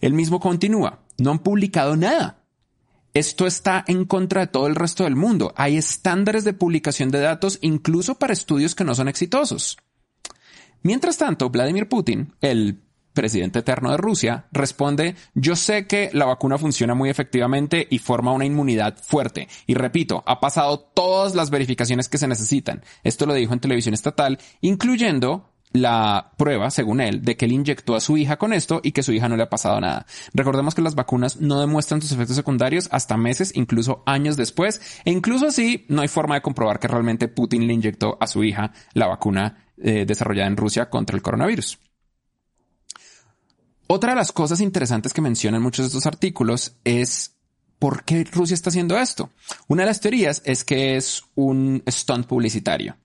El 0.02 0.14
mismo 0.14 0.42
continúa. 0.42 1.00
No 1.18 1.32
han 1.32 1.40
publicado 1.40 1.96
nada. 1.96 2.41
Esto 3.14 3.46
está 3.46 3.84
en 3.88 4.06
contra 4.06 4.42
de 4.42 4.48
todo 4.48 4.68
el 4.68 4.76
resto 4.76 5.04
del 5.04 5.16
mundo. 5.16 5.54
Hay 5.58 5.76
estándares 5.76 6.46
de 6.46 6.54
publicación 6.54 7.10
de 7.12 7.20
datos 7.20 7.60
incluso 7.62 8.16
para 8.16 8.34
estudios 8.34 8.74
que 8.74 8.86
no 8.86 8.96
son 8.96 9.10
exitosos. 9.10 9.78
Mientras 10.82 11.18
tanto, 11.18 11.50
Vladimir 11.50 11.90
Putin, 11.90 12.34
el 12.42 12.82
presidente 13.14 13.60
eterno 13.60 13.92
de 13.92 13.98
Rusia, 13.98 14.48
responde, 14.54 15.16
yo 15.36 15.56
sé 15.56 15.86
que 15.88 16.10
la 16.14 16.26
vacuna 16.26 16.58
funciona 16.58 16.96
muy 16.96 17.10
efectivamente 17.10 17.86
y 17.90 18.00
forma 18.00 18.32
una 18.32 18.46
inmunidad 18.46 18.98
fuerte. 18.98 19.50
Y 19.68 19.74
repito, 19.74 20.24
ha 20.26 20.40
pasado 20.40 20.80
todas 20.80 21.36
las 21.36 21.50
verificaciones 21.50 22.08
que 22.08 22.18
se 22.18 22.28
necesitan. 22.28 22.84
Esto 23.04 23.26
lo 23.26 23.34
dijo 23.34 23.54
en 23.54 23.60
televisión 23.60 23.94
estatal, 23.94 24.40
incluyendo 24.62 25.51
la 25.74 26.34
prueba, 26.38 26.70
según 26.72 27.02
él, 27.02 27.24
de 27.24 27.38
que 27.38 27.46
él 27.46 27.54
inyectó 27.54 27.96
a 27.96 28.02
su 28.02 28.18
hija 28.18 28.38
con 28.38 28.54
esto 28.54 28.82
y 28.84 28.92
que 28.92 29.04
su 29.04 29.14
hija 29.14 29.30
no 29.30 29.38
le 29.38 29.44
ha 29.44 29.50
pasado 29.50 29.80
nada. 29.80 30.06
Recordemos 30.34 30.76
que 30.76 30.82
las 30.82 30.96
vacunas 30.96 31.40
no 31.40 31.60
demuestran 31.60 32.02
sus 32.02 32.12
efectos 32.12 32.36
secundarios 32.36 32.90
hasta 32.92 33.18
meses, 33.18 33.52
incluso 33.56 34.04
años 34.06 34.38
después, 34.38 34.82
e 35.06 35.12
incluso 35.12 35.48
así 35.48 35.86
no 35.88 36.02
hay 36.02 36.08
forma 36.08 36.36
de 36.36 36.42
comprobar 36.42 36.80
que 36.80 36.88
realmente 36.88 37.28
Putin 37.28 37.68
le 37.68 37.74
inyectó 37.74 38.18
a 38.20 38.28
su 38.28 38.44
hija 38.44 38.74
la 38.94 39.08
vacuna 39.08 39.66
eh, 39.78 40.06
desarrollada 40.06 40.48
en 40.48 40.58
Rusia 40.58 40.90
contra 40.90 41.16
el 41.16 41.22
coronavirus. 41.22 41.80
Otra 43.88 44.12
de 44.12 44.16
las 44.16 44.32
cosas 44.32 44.62
interesantes 44.62 45.14
que 45.14 45.22
mencionan 45.22 45.62
muchos 45.62 45.84
de 45.84 45.88
estos 45.88 46.06
artículos 46.06 46.78
es 46.84 47.36
¿por 47.78 48.04
qué 48.04 48.24
Rusia 48.24 48.54
está 48.54 48.70
haciendo 48.70 48.98
esto? 48.98 49.32
Una 49.68 49.84
de 49.84 49.88
las 49.88 50.00
teorías 50.00 50.42
es 50.46 50.64
que 50.64 50.96
es 50.96 51.24
un 51.36 51.84
stunt 51.90 52.28
publicitario. 52.28 52.96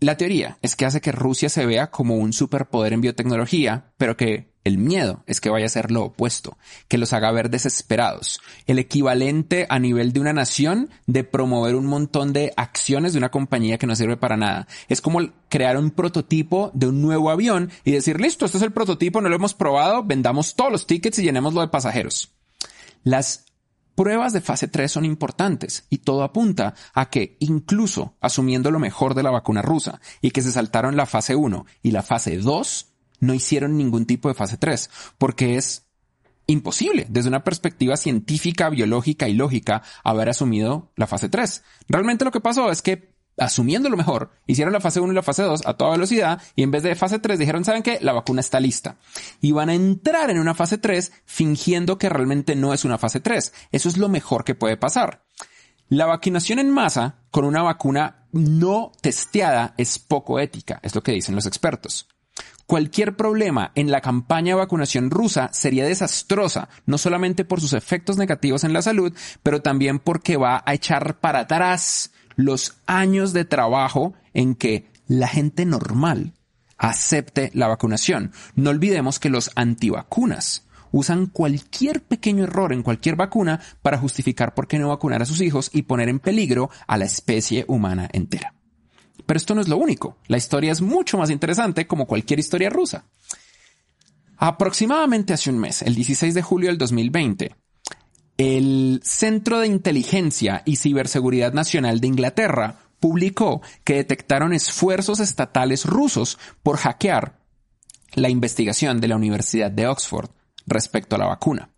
La 0.00 0.16
teoría 0.16 0.58
es 0.60 0.76
que 0.76 0.84
hace 0.84 1.00
que 1.00 1.12
Rusia 1.12 1.48
se 1.48 1.64
vea 1.64 1.90
como 1.90 2.16
un 2.16 2.32
superpoder 2.32 2.92
en 2.92 3.00
biotecnología, 3.00 3.92
pero 3.96 4.16
que 4.16 4.54
el 4.66 4.78
miedo 4.78 5.22
es 5.26 5.40
que 5.40 5.48
vaya 5.48 5.66
a 5.66 5.70
ser 5.70 5.90
lo 5.90 6.06
opuesto, 6.06 6.58
que 6.88 6.98
los 6.98 7.12
haga 7.12 7.30
ver 7.30 7.50
desesperados, 7.50 8.40
el 8.66 8.78
equivalente 8.78 9.66
a 9.70 9.78
nivel 9.78 10.12
de 10.12 10.20
una 10.20 10.32
nación 10.32 10.90
de 11.06 11.24
promover 11.24 11.76
un 11.76 11.86
montón 11.86 12.32
de 12.32 12.52
acciones 12.56 13.12
de 13.12 13.18
una 13.18 13.30
compañía 13.30 13.78
que 13.78 13.86
no 13.86 13.94
sirve 13.94 14.16
para 14.16 14.36
nada. 14.36 14.66
Es 14.88 15.00
como 15.00 15.20
crear 15.48 15.78
un 15.78 15.92
prototipo 15.92 16.72
de 16.74 16.88
un 16.88 17.00
nuevo 17.00 17.30
avión 17.30 17.70
y 17.84 17.92
decir, 17.92 18.20
listo, 18.20 18.44
este 18.44 18.58
es 18.58 18.64
el 18.64 18.72
prototipo, 18.72 19.20
no 19.20 19.28
lo 19.28 19.36
hemos 19.36 19.54
probado, 19.54 20.02
vendamos 20.02 20.56
todos 20.56 20.72
los 20.72 20.86
tickets 20.86 21.20
y 21.20 21.22
llenémoslo 21.22 21.60
de 21.60 21.68
pasajeros. 21.68 22.32
Las 23.04 23.45
pruebas 23.96 24.32
de 24.32 24.40
fase 24.40 24.68
3 24.68 24.92
son 24.92 25.04
importantes 25.04 25.86
y 25.90 25.98
todo 25.98 26.22
apunta 26.22 26.74
a 26.94 27.10
que 27.10 27.36
incluso 27.40 28.14
asumiendo 28.20 28.70
lo 28.70 28.78
mejor 28.78 29.14
de 29.14 29.24
la 29.24 29.32
vacuna 29.32 29.62
rusa 29.62 30.00
y 30.20 30.30
que 30.30 30.42
se 30.42 30.52
saltaron 30.52 30.96
la 30.96 31.06
fase 31.06 31.34
1 31.34 31.66
y 31.82 31.90
la 31.90 32.02
fase 32.02 32.38
2, 32.38 32.92
no 33.20 33.34
hicieron 33.34 33.76
ningún 33.76 34.06
tipo 34.06 34.28
de 34.28 34.34
fase 34.34 34.58
3 34.58 34.90
porque 35.18 35.56
es 35.56 35.86
imposible 36.46 37.06
desde 37.08 37.28
una 37.28 37.42
perspectiva 37.42 37.96
científica, 37.96 38.68
biológica 38.68 39.28
y 39.28 39.32
lógica 39.32 39.82
haber 40.04 40.28
asumido 40.28 40.92
la 40.94 41.08
fase 41.08 41.28
3. 41.28 41.64
Realmente 41.88 42.24
lo 42.24 42.30
que 42.30 42.40
pasó 42.40 42.70
es 42.70 42.82
que 42.82 43.15
asumiendo 43.38 43.88
lo 43.88 43.96
mejor, 43.96 44.30
hicieron 44.46 44.72
la 44.72 44.80
fase 44.80 45.00
1 45.00 45.12
y 45.12 45.14
la 45.14 45.22
fase 45.22 45.42
2 45.42 45.66
a 45.66 45.74
toda 45.74 45.92
velocidad 45.92 46.40
y 46.54 46.62
en 46.62 46.70
vez 46.70 46.82
de 46.82 46.94
fase 46.94 47.18
3 47.18 47.38
dijeron, 47.38 47.64
¿saben 47.64 47.82
qué? 47.82 47.98
La 48.00 48.12
vacuna 48.12 48.40
está 48.40 48.60
lista. 48.60 48.96
Y 49.40 49.52
van 49.52 49.68
a 49.68 49.74
entrar 49.74 50.30
en 50.30 50.38
una 50.38 50.54
fase 50.54 50.78
3 50.78 51.12
fingiendo 51.24 51.98
que 51.98 52.08
realmente 52.08 52.56
no 52.56 52.72
es 52.72 52.84
una 52.84 52.98
fase 52.98 53.20
3. 53.20 53.52
Eso 53.72 53.88
es 53.88 53.96
lo 53.96 54.08
mejor 54.08 54.44
que 54.44 54.54
puede 54.54 54.76
pasar. 54.76 55.24
La 55.88 56.06
vacunación 56.06 56.58
en 56.58 56.70
masa 56.70 57.20
con 57.30 57.44
una 57.44 57.62
vacuna 57.62 58.26
no 58.32 58.92
testeada 59.00 59.74
es 59.76 59.98
poco 59.98 60.40
ética, 60.40 60.80
es 60.82 60.94
lo 60.94 61.02
que 61.02 61.12
dicen 61.12 61.34
los 61.34 61.46
expertos. 61.46 62.08
Cualquier 62.66 63.16
problema 63.16 63.70
en 63.76 63.92
la 63.92 64.00
campaña 64.00 64.54
de 64.54 64.60
vacunación 64.60 65.10
rusa 65.10 65.50
sería 65.52 65.84
desastrosa, 65.84 66.68
no 66.84 66.98
solamente 66.98 67.44
por 67.44 67.60
sus 67.60 67.72
efectos 67.72 68.18
negativos 68.18 68.64
en 68.64 68.72
la 68.72 68.82
salud, 68.82 69.14
pero 69.44 69.62
también 69.62 70.00
porque 70.00 70.36
va 70.36 70.64
a 70.66 70.74
echar 70.74 71.20
para 71.20 71.40
atrás 71.40 72.10
los 72.36 72.76
años 72.86 73.32
de 73.32 73.44
trabajo 73.44 74.14
en 74.34 74.54
que 74.54 74.86
la 75.08 75.26
gente 75.26 75.64
normal 75.64 76.34
acepte 76.78 77.50
la 77.54 77.68
vacunación. 77.68 78.32
No 78.54 78.70
olvidemos 78.70 79.18
que 79.18 79.30
los 79.30 79.50
antivacunas 79.54 80.66
usan 80.92 81.26
cualquier 81.26 82.02
pequeño 82.02 82.44
error 82.44 82.72
en 82.72 82.82
cualquier 82.82 83.16
vacuna 83.16 83.60
para 83.82 83.98
justificar 83.98 84.54
por 84.54 84.68
qué 84.68 84.78
no 84.78 84.88
vacunar 84.88 85.22
a 85.22 85.26
sus 85.26 85.40
hijos 85.40 85.70
y 85.72 85.82
poner 85.82 86.08
en 86.08 86.20
peligro 86.20 86.70
a 86.86 86.96
la 86.96 87.04
especie 87.04 87.64
humana 87.68 88.08
entera. 88.12 88.54
Pero 89.26 89.38
esto 89.38 89.54
no 89.54 89.60
es 89.60 89.68
lo 89.68 89.76
único. 89.76 90.18
La 90.28 90.36
historia 90.36 90.72
es 90.72 90.80
mucho 90.80 91.18
más 91.18 91.30
interesante 91.30 91.86
como 91.86 92.06
cualquier 92.06 92.38
historia 92.38 92.70
rusa. 92.70 93.06
Aproximadamente 94.36 95.32
hace 95.32 95.50
un 95.50 95.58
mes, 95.58 95.82
el 95.82 95.94
16 95.94 96.34
de 96.34 96.42
julio 96.42 96.68
del 96.68 96.78
2020, 96.78 97.56
el 98.38 99.00
Centro 99.02 99.60
de 99.60 99.66
Inteligencia 99.66 100.62
y 100.66 100.76
Ciberseguridad 100.76 101.54
Nacional 101.54 102.00
de 102.00 102.08
Inglaterra 102.08 102.80
publicó 103.00 103.62
que 103.84 103.94
detectaron 103.94 104.52
esfuerzos 104.52 105.20
estatales 105.20 105.86
rusos 105.86 106.38
por 106.62 106.76
hackear 106.76 107.38
la 108.14 108.28
investigación 108.28 109.00
de 109.00 109.08
la 109.08 109.16
Universidad 109.16 109.70
de 109.70 109.86
Oxford 109.86 110.30
respecto 110.66 111.16
a 111.16 111.18
la 111.18 111.26
vacuna. 111.26 111.70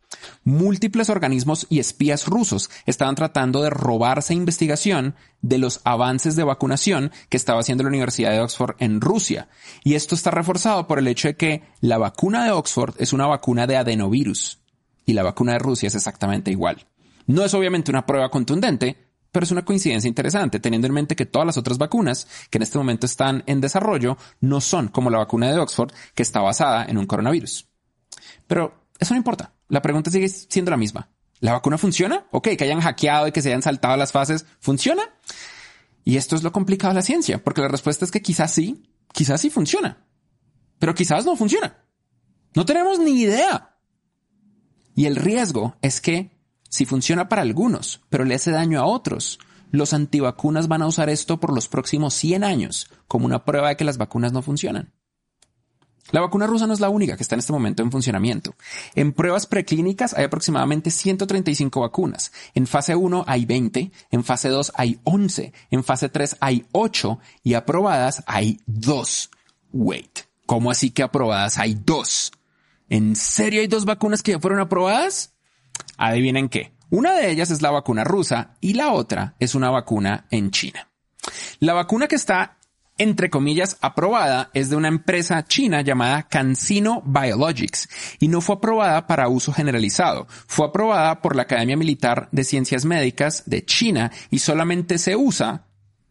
Múltiples 0.43 1.11
organismos 1.11 1.67
y 1.69 1.79
espías 1.79 2.27
rusos 2.27 2.71
estaban 2.87 3.15
tratando 3.15 3.63
de 3.63 3.71
robarse 3.71 4.35
investigación 4.35 5.15
de 5.43 5.59
los 5.59 5.81
avances 5.85 6.35
de 6.35 6.43
vacunación 6.43 7.13
que 7.29 7.37
estaba 7.37 7.61
haciendo 7.61 7.85
la 7.85 7.91
Universidad 7.91 8.33
de 8.33 8.41
Oxford 8.41 8.75
en 8.81 9.01
Rusia. 9.01 9.49
Y 9.85 9.95
esto 9.95 10.17
está 10.17 10.33
reforzado 10.33 10.89
por 10.89 10.99
el 10.99 11.07
hecho 11.07 11.29
de 11.29 11.37
que 11.37 11.63
la 11.81 11.99
vacuna 11.99 12.45
de 12.45 12.51
Oxford 12.51 12.95
es 12.99 13.13
una 13.13 13.27
vacuna 13.27 13.67
de 13.69 13.77
adenovirus 13.77 14.59
y 15.09 15.15
la 15.15 15.23
vacuna 15.23 15.55
de 15.55 15.59
Rusia 15.59 15.87
es 15.87 15.95
exactamente 15.95 16.51
igual. 16.51 16.87
No 17.27 17.43
es 17.43 17.55
obviamente 17.55 17.91
una 17.91 18.05
prueba 18.05 18.31
contundente, 18.31 19.09
pero 19.33 19.45
es 19.45 19.51
una 19.51 19.65
coincidencia 19.65 20.07
interesante, 20.07 20.61
teniendo 20.61 20.87
en 20.87 20.93
mente 20.93 21.17
que 21.17 21.25
todas 21.25 21.47
las 21.47 21.57
otras 21.57 21.79
vacunas 21.79 22.29
que 22.51 22.59
en 22.59 22.63
este 22.63 22.77
momento 22.77 23.07
están 23.07 23.43
en 23.47 23.63
desarrollo 23.63 24.19
no 24.43 24.61
son 24.61 24.89
como 24.89 25.09
la 25.09 25.17
vacuna 25.17 25.51
de 25.51 25.59
Oxford, 25.59 25.93
que 26.15 26.23
está 26.23 26.43
basada 26.43 26.85
en 26.85 26.99
un 26.99 27.07
coronavirus. 27.07 27.67
Pero 28.47 28.85
eso 28.99 29.15
no 29.15 29.19
importa. 29.19 29.55
La 29.69 29.81
pregunta 29.81 30.11
sigue 30.11 30.29
siendo 30.29 30.71
la 30.71 30.77
misma. 30.77 31.09
¿La 31.41 31.53
vacuna 31.53 31.79
funciona? 31.79 32.27
Ok, 32.31 32.49
que 32.59 32.65
hayan 32.65 32.83
hackeado 32.83 33.29
y 33.29 33.33
que 33.33 33.41
se 33.41 33.49
hayan 33.49 33.63
saltado 33.63 33.97
las 33.97 34.13
fases, 34.13 34.45
¿funciona? 34.61 35.05
Y 36.05 36.19
esto 36.19 36.37
es 36.37 36.43
lo 36.43 36.53
complicado 36.53 36.93
de 36.93 36.97
la 36.97 37.03
ciencia, 37.03 37.43
porque 37.43 37.63
la 37.63 37.69
respuesta 37.69 38.05
es 38.05 38.11
que 38.11 38.21
quizás 38.21 38.53
sí, 38.53 38.93
quizás 39.15 39.41
sí 39.41 39.49
funciona, 39.49 40.05
pero 40.79 40.95
quizás 40.95 41.25
no 41.25 41.35
funciona. 41.35 41.83
No 42.55 42.67
tenemos 42.67 42.99
ni 42.99 43.23
idea. 43.23 43.68
Y 44.99 45.07
el 45.07 45.15
riesgo 45.15 45.77
es 45.81 46.01
que 46.01 46.33
si 46.69 46.85
funciona 46.85 47.29
para 47.29 47.43
algunos, 47.43 48.01
pero 48.09 48.25
le 48.25 48.35
hace 48.35 48.51
daño 48.51 48.81
a 48.81 48.85
otros, 48.85 49.39
los 49.71 49.93
antivacunas 49.93 50.67
van 50.67 50.83
a 50.83 50.89
usar 50.89 51.09
esto 51.09 51.39
por 51.39 51.55
los 51.55 51.69
próximos 51.69 52.15
100 52.15 52.43
años 52.43 52.91
como 53.07 53.25
una 53.25 53.45
prueba 53.45 53.69
de 53.69 53.77
que 53.77 53.85
las 53.85 53.97
vacunas 53.97 54.33
no 54.33 54.43
funcionan. 54.43 54.93
La 56.11 56.21
vacuna 56.21 56.49
rusa 56.49 56.67
no 56.67 56.75
es 56.75 56.81
la 56.81 56.89
única 56.89 57.17
que 57.17 57.23
está 57.23 57.37
en 57.37 57.39
este 57.39 57.53
momento 57.53 57.85
en 57.85 57.93
funcionamiento. 57.93 58.57
En 58.97 59.13
pruebas 59.13 59.47
preclínicas 59.47 60.15
hay 60.15 60.25
aproximadamente 60.25 60.91
135 60.91 61.81
vacunas. 61.81 62.33
En 62.55 62.67
fase 62.67 62.97
1 62.97 63.25
hay 63.29 63.47
20, 63.47 63.93
en 64.11 64.25
fase 64.25 64.49
2 64.49 64.73
hay 64.75 64.99
11, 65.05 65.53
en 65.71 65.85
fase 65.85 66.09
3 66.09 66.39
hay 66.41 66.67
8 66.73 67.21
y 67.45 67.55
aprobadas 67.55 68.25
hay 68.27 68.59
2. 68.67 69.31
Wait, 69.75 70.23
¿cómo 70.45 70.73
así 70.73 70.91
que 70.91 71.05
aprobadas 71.05 71.57
hay 71.57 71.75
2? 71.85 72.33
¿En 72.89 73.17
serio 73.17 73.61
hay 73.61 73.67
dos 73.67 73.85
vacunas 73.85 74.23
que 74.23 74.33
ya 74.33 74.41
fueron 74.41 74.61
aprobadas? 74.61 75.35
Adivinen 75.97 76.49
qué. 76.49 76.73
Una 76.91 77.13
de 77.15 77.31
ellas 77.31 77.51
es 77.51 77.61
la 77.61 77.71
vacuna 77.71 78.05
rusa 78.05 78.57
y 78.61 78.75
la 78.75 78.93
otra 78.93 79.35
es 79.39 79.55
una 79.55 79.71
vacuna 79.71 80.27
en 80.31 80.51
China. 80.51 80.89
La 81.61 81.75
vacuna 81.75 82.09
que 82.09 82.17
está 82.17 82.59
entre 82.99 83.31
comillas, 83.31 83.79
aprobada 83.81 84.51
es 84.55 84.71
de 84.71 84.77
una 84.77 84.89
empresa 84.89 85.45
china 85.45 85.83
llamada 85.83 86.25
CanSino 86.25 87.01
Biologics 87.07 87.89
y 88.19 88.27
no 88.27 88.41
fue 88.41 88.57
aprobada 88.57 89.07
para 89.07 89.29
uso 89.29 89.53
generalizado. 89.53 90.27
Fue 90.29 90.67
aprobada 90.67 91.23
por 91.23 91.37
la 91.37 91.43
Academia 91.43 91.77
Militar 91.77 92.29
de 92.33 92.43
Ciencias 92.43 92.85
Médicas 92.85 93.45
de 93.47 93.65
China 93.65 94.11
y 94.31 94.41
solamente 94.41 94.99
se 94.99 95.15
usa 95.15 95.68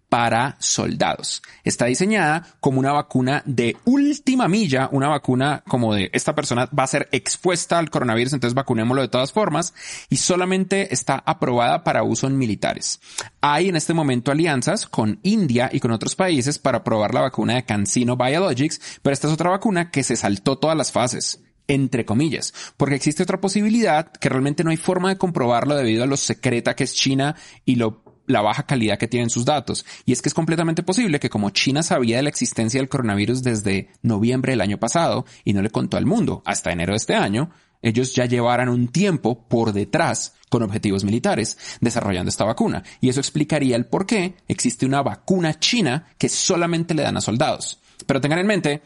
para 0.10 0.56
soldados. 0.60 1.42
Está 1.64 1.86
diseñada 1.86 2.48
como 2.60 2.80
una 2.80 2.94
vacuna 2.94 3.44
de 3.46 3.76
última 3.86 4.48
milla, 4.48 4.90
una 4.92 5.10
vacuna 5.10 5.64
como 5.68 5.94
de 5.94 6.10
esta 6.14 6.34
persona 6.36 6.70
va 6.78 6.84
a 6.84 6.88
ser 6.88 7.10
expuesta 7.12 7.78
al 7.78 7.90
coronavirus, 7.90 8.34
entonces 8.34 8.56
vacunémoslo 8.56 9.02
de 9.02 9.10
todas 9.10 9.34
formas, 9.34 9.74
y 10.10 10.18
solamente 10.18 10.94
está 10.94 11.22
aprobada 11.26 11.84
para 11.84 12.04
uso 12.04 12.28
en 12.28 12.38
militares. 12.38 13.00
Hay 13.42 13.70
en 13.70 13.76
este 13.76 13.94
momento 13.94 14.32
alianzas 14.32 14.86
con 14.86 15.20
India 15.24 15.70
y 15.72 15.80
con 15.80 15.92
otros 15.92 16.16
países 16.16 16.60
para 16.60 16.84
probar 16.84 17.14
la 17.14 17.22
vacuna 17.22 17.56
de 17.56 17.66
CanSino 17.66 18.16
Biologics, 18.16 19.00
pero 19.02 19.14
esta 19.14 19.28
es 19.28 19.34
otra 19.34 19.50
vacuna 19.50 19.92
que 19.92 20.04
se 20.04 20.16
saltó 20.16 20.58
todas 20.58 20.78
las 20.78 20.92
fases 20.92 21.42
entre 21.68 22.06
comillas, 22.06 22.54
porque 22.78 22.96
existe 22.96 23.24
otra 23.24 23.42
posibilidad 23.42 24.10
que 24.10 24.30
realmente 24.30 24.64
no 24.64 24.70
hay 24.70 24.78
forma 24.78 25.10
de 25.10 25.18
comprobarlo 25.18 25.76
debido 25.76 26.06
a 26.06 26.08
lo 26.08 26.16
secreta 26.16 26.78
que 26.78 26.86
es 26.86 26.94
China 26.94 27.36
y 27.66 27.76
lo 27.76 28.07
la 28.28 28.42
baja 28.42 28.64
calidad 28.64 29.00
que 29.00 29.08
tienen 29.08 29.30
sus 29.30 29.46
datos. 29.46 29.86
Y 30.06 30.12
es 30.12 30.22
que 30.22 30.30
es 30.30 30.34
completamente 30.34 30.84
posible 30.84 31.20
que 31.20 31.30
como 31.30 31.50
China 31.50 31.82
sabía 31.82 32.18
de 32.18 32.24
la 32.24 32.30
existencia 32.30 32.80
del 32.80 32.90
coronavirus 32.90 33.42
desde 33.42 33.90
noviembre 34.04 34.52
del 34.52 34.62
año 34.62 34.78
pasado 34.78 35.26
y 35.44 35.54
no 35.54 35.62
le 35.62 35.70
contó 35.70 35.98
al 35.98 36.06
mundo 36.06 36.44
hasta 36.46 36.72
enero 36.72 36.94
de 36.94 36.98
este 36.98 37.16
año, 37.16 37.50
ellos 37.82 38.14
ya 38.14 38.26
llevaran 38.26 38.70
un 38.70 38.90
tiempo 38.90 39.48
por 39.48 39.74
detrás 39.74 40.36
con 40.50 40.64
objetivos 40.64 41.04
militares 41.04 41.58
desarrollando 41.82 42.30
esta 42.30 42.46
vacuna. 42.46 42.84
Y 43.02 43.10
eso 43.10 43.20
explicaría 43.20 43.76
el 43.76 43.86
por 43.86 44.06
qué 44.06 44.36
existe 44.48 44.86
una 44.86 45.02
vacuna 45.02 45.60
china 45.60 46.08
que 46.18 46.30
solamente 46.30 46.94
le 46.94 47.04
dan 47.04 47.18
a 47.18 47.22
soldados. 47.22 47.80
Pero 48.06 48.22
tengan 48.22 48.40
en 48.40 48.48
mente 48.48 48.82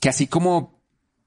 que 0.00 0.08
así 0.08 0.26
como 0.26 0.73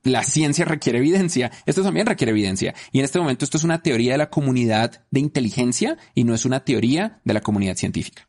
la 0.03 0.23
ciencia 0.23 0.65
requiere 0.65 0.99
evidencia, 0.99 1.51
esto 1.65 1.83
también 1.83 2.05
requiere 2.05 2.31
evidencia. 2.31 2.73
Y 2.91 2.99
en 2.99 3.05
este 3.05 3.19
momento 3.19 3.45
esto 3.45 3.57
es 3.57 3.63
una 3.63 3.81
teoría 3.81 4.13
de 4.13 4.17
la 4.19 4.29
comunidad 4.29 5.05
de 5.11 5.19
inteligencia 5.19 5.97
y 6.13 6.23
no 6.23 6.33
es 6.33 6.45
una 6.45 6.63
teoría 6.63 7.21
de 7.23 7.33
la 7.33 7.41
comunidad 7.41 7.75
científica. 7.75 8.27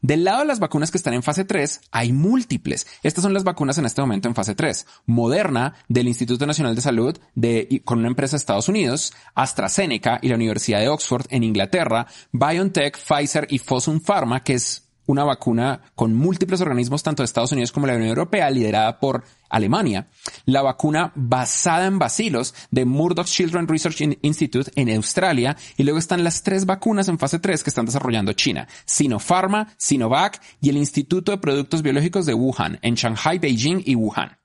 Del 0.00 0.24
lado 0.24 0.40
de 0.40 0.46
las 0.46 0.60
vacunas 0.60 0.90
que 0.90 0.96
están 0.96 1.14
en 1.14 1.22
fase 1.22 1.44
3, 1.44 1.80
hay 1.90 2.12
múltiples. 2.12 2.86
Estas 3.02 3.22
son 3.22 3.34
las 3.34 3.44
vacunas 3.44 3.78
en 3.78 3.84
este 3.84 4.00
momento 4.00 4.28
en 4.28 4.34
fase 4.34 4.54
3. 4.54 4.86
Moderna, 5.06 5.74
del 5.88 6.08
Instituto 6.08 6.46
Nacional 6.46 6.74
de 6.74 6.80
Salud, 6.80 7.18
de, 7.34 7.82
con 7.84 7.98
una 7.98 8.08
empresa 8.08 8.36
de 8.36 8.38
Estados 8.38 8.68
Unidos, 8.68 9.12
AstraZeneca 9.34 10.18
y 10.22 10.28
la 10.28 10.36
Universidad 10.36 10.80
de 10.80 10.88
Oxford 10.88 11.26
en 11.30 11.42
Inglaterra, 11.42 12.06
BioNTech, 12.32 12.96
Pfizer 12.96 13.46
y 13.50 13.58
Fosun 13.58 14.00
Pharma, 14.00 14.42
que 14.42 14.54
es 14.54 14.87
una 15.08 15.24
vacuna 15.24 15.80
con 15.94 16.14
múltiples 16.14 16.60
organismos, 16.60 17.02
tanto 17.02 17.22
de 17.22 17.24
Estados 17.24 17.52
Unidos 17.52 17.72
como 17.72 17.86
de 17.86 17.92
la 17.92 17.96
Unión 17.96 18.10
Europea, 18.10 18.50
liderada 18.50 19.00
por 19.00 19.24
Alemania. 19.48 20.08
La 20.44 20.60
vacuna 20.60 21.12
basada 21.14 21.86
en 21.86 21.98
bacilos 21.98 22.54
de 22.70 22.84
Murdoch 22.84 23.26
Children 23.26 23.66
Research 23.66 24.02
Institute 24.20 24.70
en 24.76 24.94
Australia. 24.94 25.56
Y 25.78 25.84
luego 25.84 25.98
están 25.98 26.24
las 26.24 26.42
tres 26.42 26.66
vacunas 26.66 27.08
en 27.08 27.18
fase 27.18 27.38
3 27.38 27.64
que 27.64 27.70
están 27.70 27.86
desarrollando 27.86 28.34
China. 28.34 28.68
Sinopharma, 28.84 29.72
Sinovac 29.78 30.42
y 30.60 30.68
el 30.68 30.76
Instituto 30.76 31.32
de 31.32 31.38
Productos 31.38 31.80
Biológicos 31.80 32.26
de 32.26 32.34
Wuhan, 32.34 32.78
en 32.82 32.94
Shanghai, 32.94 33.38
Beijing 33.38 33.82
y 33.86 33.94
Wuhan. 33.94 34.36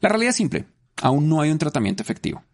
La 0.00 0.08
realidad 0.08 0.30
es 0.30 0.36
simple. 0.36 0.66
Aún 1.02 1.28
no 1.28 1.40
hay 1.40 1.50
un 1.50 1.58
tratamiento 1.58 2.04
efectivo. 2.04 2.44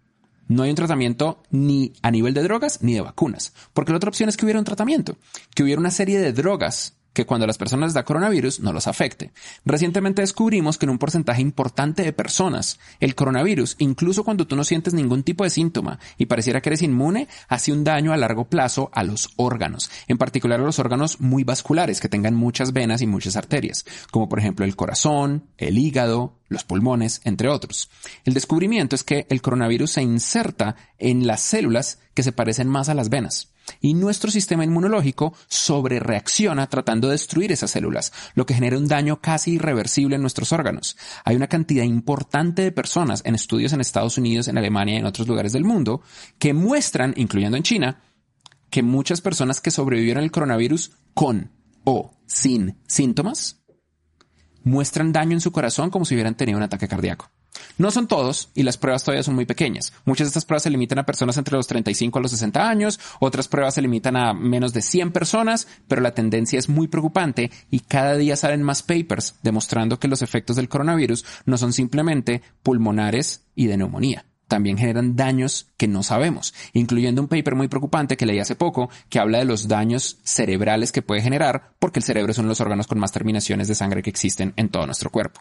No 0.49 0.63
hay 0.63 0.71
un 0.71 0.77
tratamiento 0.77 1.43
ni 1.51 1.93
a 2.01 2.11
nivel 2.11 2.33
de 2.33 2.43
drogas 2.43 2.83
ni 2.83 2.95
de 2.95 3.03
vacunas. 3.03 3.53
Porque 3.75 3.93
la 3.93 3.99
otra 3.99 4.09
opción 4.09 4.31
es 4.31 4.39
que 4.39 4.47
hubiera 4.47 4.59
un 4.59 4.65
tratamiento, 4.65 5.19
que 5.55 5.63
hubiera 5.63 5.79
una 5.79 5.91
serie 5.91 6.19
de 6.19 6.33
drogas 6.33 7.00
que 7.13 7.27
cuando 7.27 7.47
las 7.47 7.59
personas 7.59 7.89
les 7.89 7.95
da 7.95 8.05
coronavirus 8.05 8.61
no 8.61 8.73
los 8.73 8.87
afecte. 8.87 9.33
Recientemente 9.65 10.23
descubrimos 10.23 10.79
que 10.79 10.87
en 10.87 10.91
un 10.91 10.99
porcentaje 10.99 11.43
importante 11.43 12.03
de 12.03 12.13
personas, 12.13 12.79
el 13.01 13.15
coronavirus, 13.15 13.77
incluso 13.79 14.25
cuando 14.25 14.47
tú 14.47 14.57
no 14.57 14.65
sientes 14.65 14.95
ningún 14.95 15.23
tipo 15.23 15.45
de 15.45 15.51
síntoma 15.51 15.99
y 16.19 16.27
pareciera 16.27 16.61
que 16.61 16.69
eres 16.71 16.83
inmune, 16.83 17.29
hace 17.49 17.73
un 17.73 17.85
daño 17.85 18.13
a 18.13 18.17
largo 18.17 18.49
plazo 18.49 18.91
a 18.93 19.03
los 19.03 19.31
órganos, 19.37 19.91
en 20.09 20.19
particular 20.19 20.61
a 20.61 20.65
los 20.65 20.79
órganos 20.79 21.21
muy 21.21 21.45
vasculares 21.45 22.01
que 22.01 22.09
tengan 22.09 22.35
muchas 22.35 22.73
venas 22.73 23.03
y 23.03 23.07
muchas 23.07 23.37
arterias, 23.37 23.85
como 24.11 24.29
por 24.29 24.39
ejemplo 24.39 24.65
el 24.65 24.77
corazón, 24.77 25.49
el 25.59 25.79
hígado, 25.79 26.39
los 26.49 26.65
pulmones, 26.65 27.21
entre 27.25 27.49
otros. 27.49 27.91
El 28.25 28.35
descubrimiento 28.35 28.97
es 28.97 29.05
que 29.05 29.27
el 29.31 29.43
coronavirus 29.43 29.93
se 29.93 30.03
inserta 30.03 30.77
en 30.99 31.27
las 31.27 31.41
células 31.41 31.99
que 32.15 32.23
se 32.23 32.33
parecen 32.33 32.69
más 32.69 32.89
a 32.89 32.95
las 32.95 33.09
venas 33.09 33.53
y 33.81 33.95
nuestro 33.95 34.31
sistema 34.31 34.65
inmunológico 34.65 35.35
sobrereacciona 35.49 36.69
tratando 36.69 37.09
de 37.09 37.13
destruir 37.13 37.53
esas 37.53 37.71
células, 37.71 38.13
lo 38.35 38.47
que 38.47 38.55
genera 38.55 38.79
un 38.79 38.89
daño 38.89 39.21
casi 39.21 39.53
irreversible 39.53 40.17
en 40.17 40.23
nuestros 40.23 40.53
órganos. 40.53 40.97
Hay 41.25 41.37
una 41.37 41.49
cantidad 41.49 41.85
importante 41.85 42.63
de 42.63 42.73
personas 42.73 43.23
en 43.25 43.35
estudios 43.35 43.73
en 43.73 43.81
Estados 43.81 44.19
Unidos, 44.19 44.49
en 44.49 44.59
Alemania 44.59 44.95
y 44.95 44.99
en 44.99 45.07
otros 45.07 45.29
lugares 45.29 45.53
del 45.53 45.65
mundo 45.65 46.03
que 46.39 46.53
muestran, 46.53 47.15
incluyendo 47.17 47.57
en 47.57 47.63
China, 47.63 48.03
que 48.71 48.83
muchas 48.83 49.21
personas 49.21 49.61
que 49.61 49.71
sobrevivieron 49.71 50.23
al 50.23 50.31
coronavirus 50.31 50.93
con 51.15 51.51
o 51.85 52.13
sin 52.27 52.79
síntomas 52.87 53.61
muestran 54.63 55.13
daño 55.13 55.33
en 55.33 55.41
su 55.41 55.53
corazón 55.53 55.91
como 55.91 56.05
si 56.05 56.15
hubieran 56.15 56.37
tenido 56.37 56.59
un 56.59 56.63
ataque 56.63 56.89
cardíaco. 56.89 57.31
No 57.79 57.91
son 57.91 58.07
todos 58.07 58.51
y 58.55 58.63
las 58.63 58.77
pruebas 58.77 59.05
todavía 59.05 59.23
son 59.23 59.35
muy 59.35 59.47
pequeñas. 59.47 59.93
Muchas 60.05 60.27
de 60.27 60.31
estas 60.31 60.45
pruebas 60.45 60.65
se 60.65 60.71
limitan 60.71 60.99
a 60.99 61.07
personas 61.07 61.37
entre 61.37 61.57
los 61.57 61.67
35 61.67 62.19
a 62.19 62.23
los 62.23 62.31
60 62.31 62.69
años, 62.69 63.01
otras 63.21 63.49
pruebas 63.49 63.75
se 63.75 63.83
limitan 63.83 64.17
a 64.17 64.35
menos 64.35 64.73
de 64.73 64.83
100 64.83 65.13
personas, 65.13 65.67
pero 65.89 66.01
la 66.03 66.15
tendencia 66.15 66.59
es 66.59 66.69
muy 66.69 66.89
preocupante 66.89 67.51
y 67.71 67.81
cada 67.81 68.17
día 68.17 68.37
salen 68.37 68.63
más 68.63 68.83
papers 68.83 69.37
demostrando 69.43 69.99
que 69.99 70.09
los 70.09 70.23
efectos 70.23 70.57
del 70.57 70.69
coronavirus 70.69 71.25
no 71.47 71.59
son 71.59 71.73
simplemente 71.73 72.43
pulmonares 72.63 73.45
y 73.55 73.67
de 73.67 73.77
neumonía 73.77 74.25
también 74.51 74.77
generan 74.77 75.17
daños 75.17 75.69
que 75.79 75.89
no 75.89 76.03
sabemos, 76.03 76.53
incluyendo 76.75 77.23
un 77.23 77.29
paper 77.29 77.55
muy 77.55 77.69
preocupante 77.69 78.19
que 78.19 78.27
leí 78.27 78.39
hace 78.39 78.57
poco 78.57 78.91
que 79.09 79.19
habla 79.19 79.39
de 79.39 79.47
los 79.47 79.69
daños 79.69 80.19
cerebrales 80.25 80.93
que 80.93 81.01
puede 81.01 81.23
generar 81.23 81.73
porque 81.79 82.01
el 82.01 82.05
cerebro 82.05 82.33
es 82.33 82.39
uno 82.39 82.49
de 82.49 82.51
los 82.51 82.61
órganos 82.61 82.87
con 82.87 82.99
más 82.99 83.13
terminaciones 83.13 83.69
de 83.69 83.75
sangre 83.75 84.03
que 84.03 84.11
existen 84.11 84.53
en 84.57 84.69
todo 84.69 84.85
nuestro 84.85 85.09
cuerpo. 85.09 85.41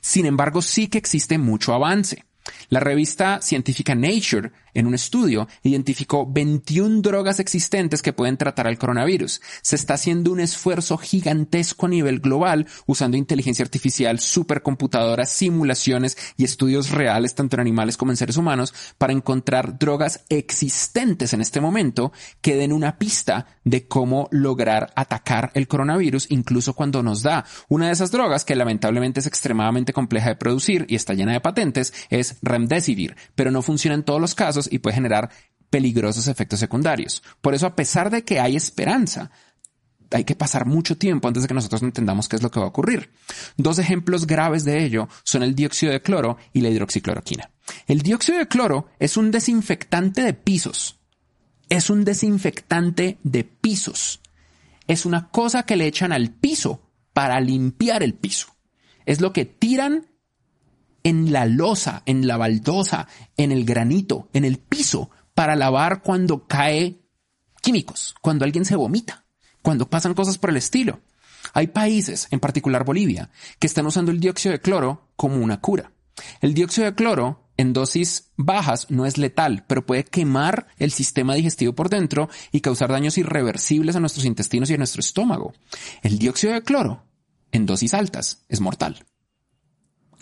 Sin 0.00 0.24
embargo, 0.24 0.62
sí 0.62 0.88
que 0.88 0.98
existe 0.98 1.36
mucho 1.36 1.74
avance. 1.74 2.24
La 2.68 2.80
revista 2.80 3.40
científica 3.40 3.94
Nature, 3.94 4.52
en 4.74 4.86
un 4.86 4.94
estudio, 4.94 5.48
identificó 5.62 6.26
21 6.26 7.00
drogas 7.00 7.38
existentes 7.38 8.02
que 8.02 8.12
pueden 8.12 8.36
tratar 8.36 8.66
al 8.66 8.78
coronavirus. 8.78 9.40
Se 9.62 9.76
está 9.76 9.94
haciendo 9.94 10.32
un 10.32 10.40
esfuerzo 10.40 10.96
gigantesco 10.98 11.86
a 11.86 11.90
nivel 11.90 12.20
global 12.20 12.66
usando 12.86 13.16
inteligencia 13.16 13.64
artificial, 13.64 14.18
supercomputadoras, 14.18 15.30
simulaciones 15.30 16.16
y 16.36 16.44
estudios 16.44 16.90
reales 16.90 17.34
tanto 17.34 17.56
en 17.56 17.60
animales 17.60 17.96
como 17.96 18.10
en 18.12 18.16
seres 18.16 18.36
humanos 18.36 18.74
para 18.98 19.12
encontrar 19.12 19.78
drogas 19.78 20.24
existentes 20.28 21.32
en 21.32 21.40
este 21.40 21.60
momento 21.60 22.12
que 22.40 22.56
den 22.56 22.72
una 22.72 22.98
pista 22.98 23.46
de 23.64 23.86
cómo 23.86 24.28
lograr 24.30 24.92
atacar 24.96 25.50
el 25.54 25.68
coronavirus 25.68 26.26
incluso 26.30 26.74
cuando 26.74 27.02
nos 27.02 27.22
da. 27.22 27.44
Una 27.68 27.86
de 27.86 27.92
esas 27.92 28.10
drogas, 28.10 28.44
que 28.44 28.56
lamentablemente 28.56 29.20
es 29.20 29.26
extremadamente 29.26 29.92
compleja 29.92 30.30
de 30.30 30.36
producir 30.36 30.86
y 30.88 30.96
está 30.96 31.14
llena 31.14 31.32
de 31.32 31.40
patentes, 31.40 31.94
es 32.10 32.33
remdesivir, 32.42 33.16
pero 33.34 33.50
no 33.50 33.62
funciona 33.62 33.94
en 33.94 34.04
todos 34.04 34.20
los 34.20 34.34
casos 34.34 34.68
y 34.70 34.78
puede 34.78 34.96
generar 34.96 35.30
peligrosos 35.70 36.28
efectos 36.28 36.60
secundarios. 36.60 37.22
Por 37.40 37.54
eso, 37.54 37.66
a 37.66 37.74
pesar 37.74 38.10
de 38.10 38.24
que 38.24 38.38
hay 38.40 38.56
esperanza, 38.56 39.30
hay 40.10 40.24
que 40.24 40.36
pasar 40.36 40.66
mucho 40.66 40.96
tiempo 40.96 41.26
antes 41.26 41.42
de 41.42 41.48
que 41.48 41.54
nosotros 41.54 41.82
entendamos 41.82 42.28
qué 42.28 42.36
es 42.36 42.42
lo 42.42 42.50
que 42.50 42.60
va 42.60 42.66
a 42.66 42.68
ocurrir. 42.68 43.10
Dos 43.56 43.78
ejemplos 43.78 44.26
graves 44.26 44.64
de 44.64 44.84
ello 44.84 45.08
son 45.24 45.42
el 45.42 45.54
dióxido 45.54 45.92
de 45.92 46.02
cloro 46.02 46.38
y 46.52 46.60
la 46.60 46.68
hidroxicloroquina. 46.68 47.50
El 47.86 48.02
dióxido 48.02 48.38
de 48.38 48.48
cloro 48.48 48.88
es 48.98 49.16
un 49.16 49.30
desinfectante 49.30 50.22
de 50.22 50.34
pisos. 50.34 51.00
Es 51.68 51.90
un 51.90 52.04
desinfectante 52.04 53.18
de 53.22 53.44
pisos. 53.44 54.20
Es 54.86 55.06
una 55.06 55.30
cosa 55.30 55.64
que 55.64 55.76
le 55.76 55.86
echan 55.86 56.12
al 56.12 56.30
piso 56.30 56.82
para 57.12 57.40
limpiar 57.40 58.02
el 58.02 58.14
piso. 58.14 58.54
Es 59.06 59.20
lo 59.20 59.32
que 59.32 59.44
tiran 59.44 60.06
en 61.04 61.32
la 61.32 61.46
losa, 61.46 62.02
en 62.06 62.26
la 62.26 62.36
baldosa, 62.36 63.06
en 63.36 63.52
el 63.52 63.64
granito, 63.64 64.30
en 64.32 64.44
el 64.44 64.58
piso, 64.58 65.10
para 65.34 65.54
lavar 65.54 66.02
cuando 66.02 66.46
cae 66.46 67.02
químicos, 67.60 68.14
cuando 68.20 68.44
alguien 68.44 68.64
se 68.64 68.74
vomita, 68.74 69.26
cuando 69.62 69.88
pasan 69.88 70.14
cosas 70.14 70.38
por 70.38 70.50
el 70.50 70.56
estilo. 70.56 71.00
Hay 71.52 71.68
países, 71.68 72.26
en 72.30 72.40
particular 72.40 72.84
Bolivia, 72.84 73.30
que 73.58 73.66
están 73.66 73.86
usando 73.86 74.10
el 74.10 74.18
dióxido 74.18 74.52
de 74.52 74.60
cloro 74.60 75.10
como 75.14 75.36
una 75.36 75.60
cura. 75.60 75.92
El 76.40 76.54
dióxido 76.54 76.86
de 76.86 76.94
cloro 76.94 77.50
en 77.56 77.72
dosis 77.72 78.30
bajas 78.36 78.90
no 78.90 79.04
es 79.04 79.18
letal, 79.18 79.64
pero 79.68 79.84
puede 79.84 80.04
quemar 80.04 80.68
el 80.78 80.90
sistema 80.90 81.34
digestivo 81.34 81.74
por 81.74 81.90
dentro 81.90 82.30
y 82.50 82.60
causar 82.60 82.90
daños 82.90 83.18
irreversibles 83.18 83.94
a 83.94 84.00
nuestros 84.00 84.24
intestinos 84.24 84.70
y 84.70 84.74
a 84.74 84.78
nuestro 84.78 85.00
estómago. 85.00 85.52
El 86.02 86.18
dióxido 86.18 86.54
de 86.54 86.62
cloro 86.62 87.04
en 87.52 87.66
dosis 87.66 87.94
altas 87.94 88.44
es 88.48 88.60
mortal 88.60 89.04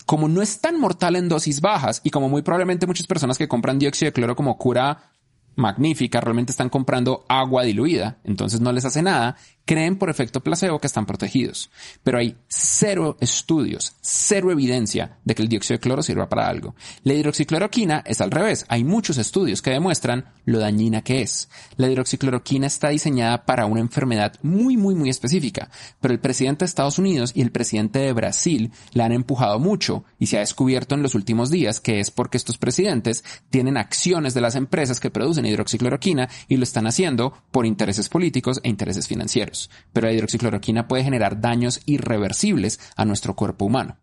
como 0.05 0.27
no 0.27 0.41
es 0.41 0.59
tan 0.59 0.79
mortal 0.79 1.15
en 1.15 1.29
dosis 1.29 1.61
bajas 1.61 2.01
y 2.03 2.09
como 2.09 2.29
muy 2.29 2.41
probablemente 2.41 2.87
muchas 2.87 3.07
personas 3.07 3.37
que 3.37 3.47
compran 3.47 3.79
dióxido 3.79 4.09
de 4.09 4.13
cloro 4.13 4.35
como 4.35 4.57
cura 4.57 5.11
magnífica 5.55 6.19
realmente 6.19 6.51
están 6.51 6.69
comprando 6.69 7.25
agua 7.27 7.63
diluida, 7.63 8.17
entonces 8.23 8.59
no 8.59 8.71
les 8.71 8.85
hace 8.85 9.01
nada, 9.01 9.37
creen 9.65 9.97
por 9.97 10.09
efecto 10.09 10.41
placebo 10.41 10.79
que 10.79 10.87
están 10.87 11.05
protegidos, 11.05 11.69
pero 12.03 12.17
hay 12.17 12.35
cero 12.47 13.17
estudios, 13.21 13.95
cero 14.01 14.51
evidencia 14.51 15.17
de 15.23 15.35
que 15.35 15.41
el 15.41 15.47
dióxido 15.47 15.77
de 15.77 15.81
cloro 15.81 16.03
sirva 16.03 16.29
para 16.29 16.47
algo. 16.47 16.75
La 17.03 17.13
hidroxicloroquina 17.13 18.03
es 18.05 18.21
al 18.21 18.31
revés, 18.31 18.65
hay 18.67 18.83
muchos 18.83 19.17
estudios 19.17 19.61
que 19.61 19.71
demuestran 19.71 20.25
lo 20.45 20.59
dañina 20.59 21.01
que 21.01 21.21
es. 21.21 21.49
La 21.77 21.89
hidroxicloroquina 21.89 22.67
está 22.67 22.89
diseñada 22.89 23.45
para 23.45 23.65
una 23.65 23.79
enfermedad 23.79 24.33
muy, 24.41 24.75
muy, 24.75 24.95
muy 24.95 25.09
específica, 25.09 25.69
pero 26.01 26.13
el 26.13 26.19
presidente 26.19 26.65
de 26.65 26.69
Estados 26.69 26.99
Unidos 26.99 27.31
y 27.33 27.41
el 27.41 27.51
presidente 27.51 27.99
de 27.99 28.13
Brasil 28.13 28.71
la 28.91 29.05
han 29.05 29.13
empujado 29.13 29.59
mucho 29.59 30.03
y 30.19 30.27
se 30.27 30.37
ha 30.37 30.41
descubierto 30.41 30.95
en 30.95 31.03
los 31.03 31.15
últimos 31.15 31.49
días 31.49 31.79
que 31.79 31.99
es 31.99 32.11
porque 32.11 32.37
estos 32.37 32.57
presidentes 32.57 33.23
tienen 33.49 33.77
acciones 33.77 34.33
de 34.33 34.41
las 34.41 34.55
empresas 34.55 34.99
que 34.99 35.09
producen 35.11 35.45
hidroxicloroquina 35.45 36.29
y 36.47 36.57
lo 36.57 36.63
están 36.63 36.87
haciendo 36.87 37.33
por 37.51 37.65
intereses 37.65 38.09
políticos 38.09 38.59
e 38.63 38.69
intereses 38.69 39.07
financieros. 39.07 39.52
Pero 39.91 40.07
la 40.07 40.13
hidroxicloroquina 40.13 40.87
puede 40.87 41.03
generar 41.03 41.41
daños 41.41 41.81
irreversibles 41.85 42.79
a 42.95 43.05
nuestro 43.05 43.35
cuerpo 43.35 43.65
humano. 43.65 43.97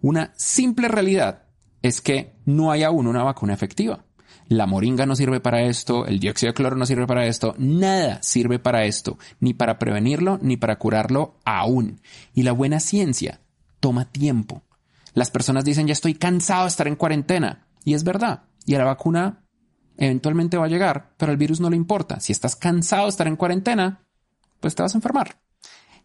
Una 0.00 0.32
simple 0.36 0.88
realidad 0.88 1.44
es 1.82 2.00
que 2.00 2.36
no 2.44 2.70
hay 2.70 2.82
aún 2.82 3.06
una 3.06 3.22
vacuna 3.22 3.54
efectiva. 3.54 4.04
La 4.48 4.66
moringa 4.66 5.06
no 5.06 5.16
sirve 5.16 5.40
para 5.40 5.62
esto, 5.62 6.06
el 6.06 6.20
dióxido 6.20 6.50
de 6.50 6.54
cloro 6.54 6.76
no 6.76 6.86
sirve 6.86 7.06
para 7.06 7.26
esto, 7.26 7.54
nada 7.58 8.22
sirve 8.22 8.60
para 8.60 8.84
esto, 8.84 9.18
ni 9.40 9.54
para 9.54 9.78
prevenirlo, 9.78 10.38
ni 10.40 10.56
para 10.56 10.78
curarlo 10.78 11.38
aún. 11.44 12.00
Y 12.32 12.44
la 12.44 12.52
buena 12.52 12.78
ciencia 12.78 13.40
toma 13.80 14.04
tiempo. 14.04 14.62
Las 15.14 15.30
personas 15.30 15.64
dicen 15.64 15.86
ya 15.86 15.94
estoy 15.94 16.14
cansado 16.14 16.62
de 16.62 16.68
estar 16.68 16.86
en 16.86 16.96
cuarentena. 16.96 17.66
Y 17.84 17.94
es 17.94 18.04
verdad. 18.04 18.44
Y 18.66 18.74
a 18.74 18.78
la 18.78 18.84
vacuna 18.84 19.44
eventualmente 19.96 20.58
va 20.58 20.66
a 20.66 20.68
llegar, 20.68 21.14
pero 21.16 21.32
al 21.32 21.38
virus 21.38 21.60
no 21.60 21.70
le 21.70 21.76
importa. 21.76 22.20
Si 22.20 22.32
estás 22.32 22.54
cansado 22.54 23.04
de 23.04 23.10
estar 23.10 23.26
en 23.26 23.36
cuarentena, 23.36 24.05
pues 24.60 24.74
te 24.74 24.82
vas 24.82 24.94
a 24.94 24.98
enfermar. 24.98 25.40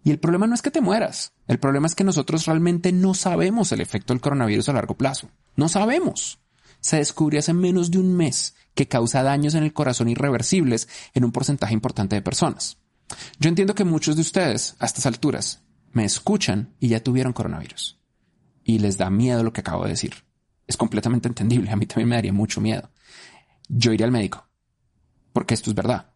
Y 0.03 0.11
el 0.11 0.19
problema 0.19 0.47
no 0.47 0.55
es 0.55 0.61
que 0.61 0.71
te 0.71 0.81
mueras. 0.81 1.33
El 1.47 1.59
problema 1.59 1.87
es 1.87 1.95
que 1.95 2.03
nosotros 2.03 2.45
realmente 2.45 2.91
no 2.91 3.13
sabemos 3.13 3.71
el 3.71 3.81
efecto 3.81 4.13
del 4.13 4.21
coronavirus 4.21 4.69
a 4.69 4.73
largo 4.73 4.97
plazo. 4.97 5.29
No 5.55 5.69
sabemos. 5.69 6.39
Se 6.79 6.97
descubrió 6.97 7.39
hace 7.39 7.53
menos 7.53 7.91
de 7.91 7.99
un 7.99 8.15
mes 8.15 8.55
que 8.73 8.87
causa 8.87 9.21
daños 9.21 9.53
en 9.53 9.63
el 9.63 9.73
corazón 9.73 10.09
irreversibles 10.09 10.87
en 11.13 11.23
un 11.23 11.31
porcentaje 11.31 11.73
importante 11.73 12.15
de 12.15 12.21
personas. 12.21 12.77
Yo 13.39 13.49
entiendo 13.49 13.75
que 13.75 13.83
muchos 13.83 14.15
de 14.15 14.21
ustedes, 14.21 14.75
a 14.79 14.85
estas 14.85 15.05
alturas, 15.05 15.61
me 15.91 16.05
escuchan 16.05 16.73
y 16.79 16.87
ya 16.87 17.03
tuvieron 17.03 17.33
coronavirus. 17.33 17.99
Y 18.63 18.79
les 18.79 18.97
da 18.97 19.09
miedo 19.09 19.43
lo 19.43 19.53
que 19.53 19.61
acabo 19.61 19.83
de 19.83 19.89
decir. 19.89 20.15
Es 20.65 20.77
completamente 20.77 21.27
entendible. 21.27 21.69
A 21.71 21.75
mí 21.75 21.85
también 21.85 22.09
me 22.09 22.15
daría 22.15 22.33
mucho 22.33 22.61
miedo. 22.61 22.89
Yo 23.67 23.91
iría 23.91 24.05
al 24.05 24.11
médico. 24.11 24.47
Porque 25.33 25.53
esto 25.53 25.69
es 25.69 25.75
verdad. 25.75 26.10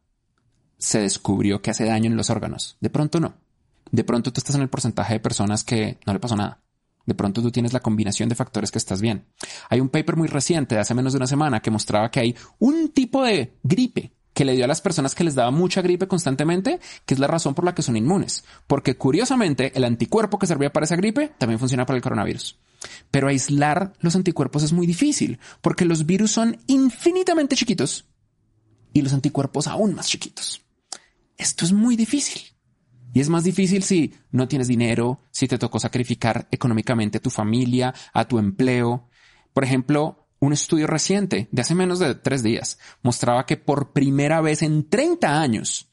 Se 0.77 0.99
descubrió 0.99 1.61
que 1.61 1.71
hace 1.71 1.85
daño 1.85 2.09
en 2.09 2.17
los 2.17 2.29
órganos. 2.29 2.77
De 2.79 2.89
pronto 2.89 3.19
no. 3.19 3.35
De 3.91 4.03
pronto 4.03 4.33
tú 4.33 4.39
estás 4.39 4.55
en 4.55 4.61
el 4.61 4.69
porcentaje 4.69 5.13
de 5.13 5.19
personas 5.19 5.63
que 5.63 5.99
no 6.05 6.13
le 6.13 6.19
pasó 6.19 6.35
nada. 6.35 6.61
De 7.05 7.13
pronto 7.13 7.41
tú 7.41 7.51
tienes 7.51 7.73
la 7.73 7.81
combinación 7.81 8.29
de 8.29 8.35
factores 8.35 8.71
que 8.71 8.79
estás 8.79 8.99
bien. 8.99 9.25
Hay 9.69 9.79
un 9.79 9.89
paper 9.89 10.15
muy 10.15 10.27
reciente 10.27 10.75
de 10.75 10.81
hace 10.81 10.95
menos 10.95 11.13
de 11.13 11.17
una 11.17 11.27
semana 11.27 11.61
que 11.61 11.71
mostraba 11.71 12.09
que 12.09 12.19
hay 12.19 12.35
un 12.59 12.89
tipo 12.89 13.23
de 13.23 13.57
gripe 13.63 14.13
que 14.33 14.43
le 14.43 14.53
dio 14.53 14.65
a 14.65 14.67
las 14.67 14.81
personas 14.81 15.15
que 15.15 15.23
les 15.23 15.33
daba 15.33 15.49
mucha 15.49 15.81
gripe 15.81 16.09
constantemente, 16.09 16.81
que 17.05 17.13
es 17.13 17.19
la 17.19 17.27
razón 17.27 17.55
por 17.55 17.63
la 17.63 17.73
que 17.73 17.81
son 17.81 17.95
inmunes. 17.95 18.43
Porque 18.67 18.97
curiosamente 18.97 19.71
el 19.75 19.85
anticuerpo 19.85 20.37
que 20.37 20.45
servía 20.45 20.73
para 20.73 20.83
esa 20.83 20.97
gripe 20.97 21.31
también 21.37 21.57
funciona 21.57 21.85
para 21.85 21.95
el 21.95 22.03
coronavirus. 22.03 22.59
Pero 23.11 23.29
aislar 23.29 23.93
los 24.01 24.15
anticuerpos 24.15 24.63
es 24.63 24.73
muy 24.73 24.85
difícil, 24.85 25.39
porque 25.61 25.85
los 25.85 26.05
virus 26.05 26.31
son 26.31 26.57
infinitamente 26.67 27.55
chiquitos 27.55 28.07
y 28.91 29.01
los 29.01 29.13
anticuerpos 29.13 29.67
aún 29.67 29.95
más 29.95 30.09
chiquitos. 30.09 30.64
Esto 31.37 31.65
es 31.65 31.73
muy 31.73 31.95
difícil. 31.95 32.41
Y 33.13 33.21
es 33.21 33.29
más 33.29 33.43
difícil 33.43 33.83
si 33.83 34.13
no 34.31 34.47
tienes 34.47 34.67
dinero, 34.67 35.21
si 35.31 35.47
te 35.47 35.57
tocó 35.57 35.79
sacrificar 35.79 36.47
económicamente 36.51 37.17
a 37.19 37.21
tu 37.21 37.29
familia, 37.29 37.93
a 38.13 38.27
tu 38.27 38.39
empleo. 38.39 39.09
Por 39.53 39.63
ejemplo, 39.63 40.27
un 40.39 40.53
estudio 40.53 40.87
reciente 40.87 41.47
de 41.51 41.61
hace 41.61 41.75
menos 41.75 41.99
de 41.99 42.15
tres 42.15 42.43
días 42.43 42.77
mostraba 43.01 43.45
que 43.45 43.57
por 43.57 43.93
primera 43.93 44.41
vez 44.41 44.61
en 44.61 44.89
30 44.89 45.41
años 45.41 45.89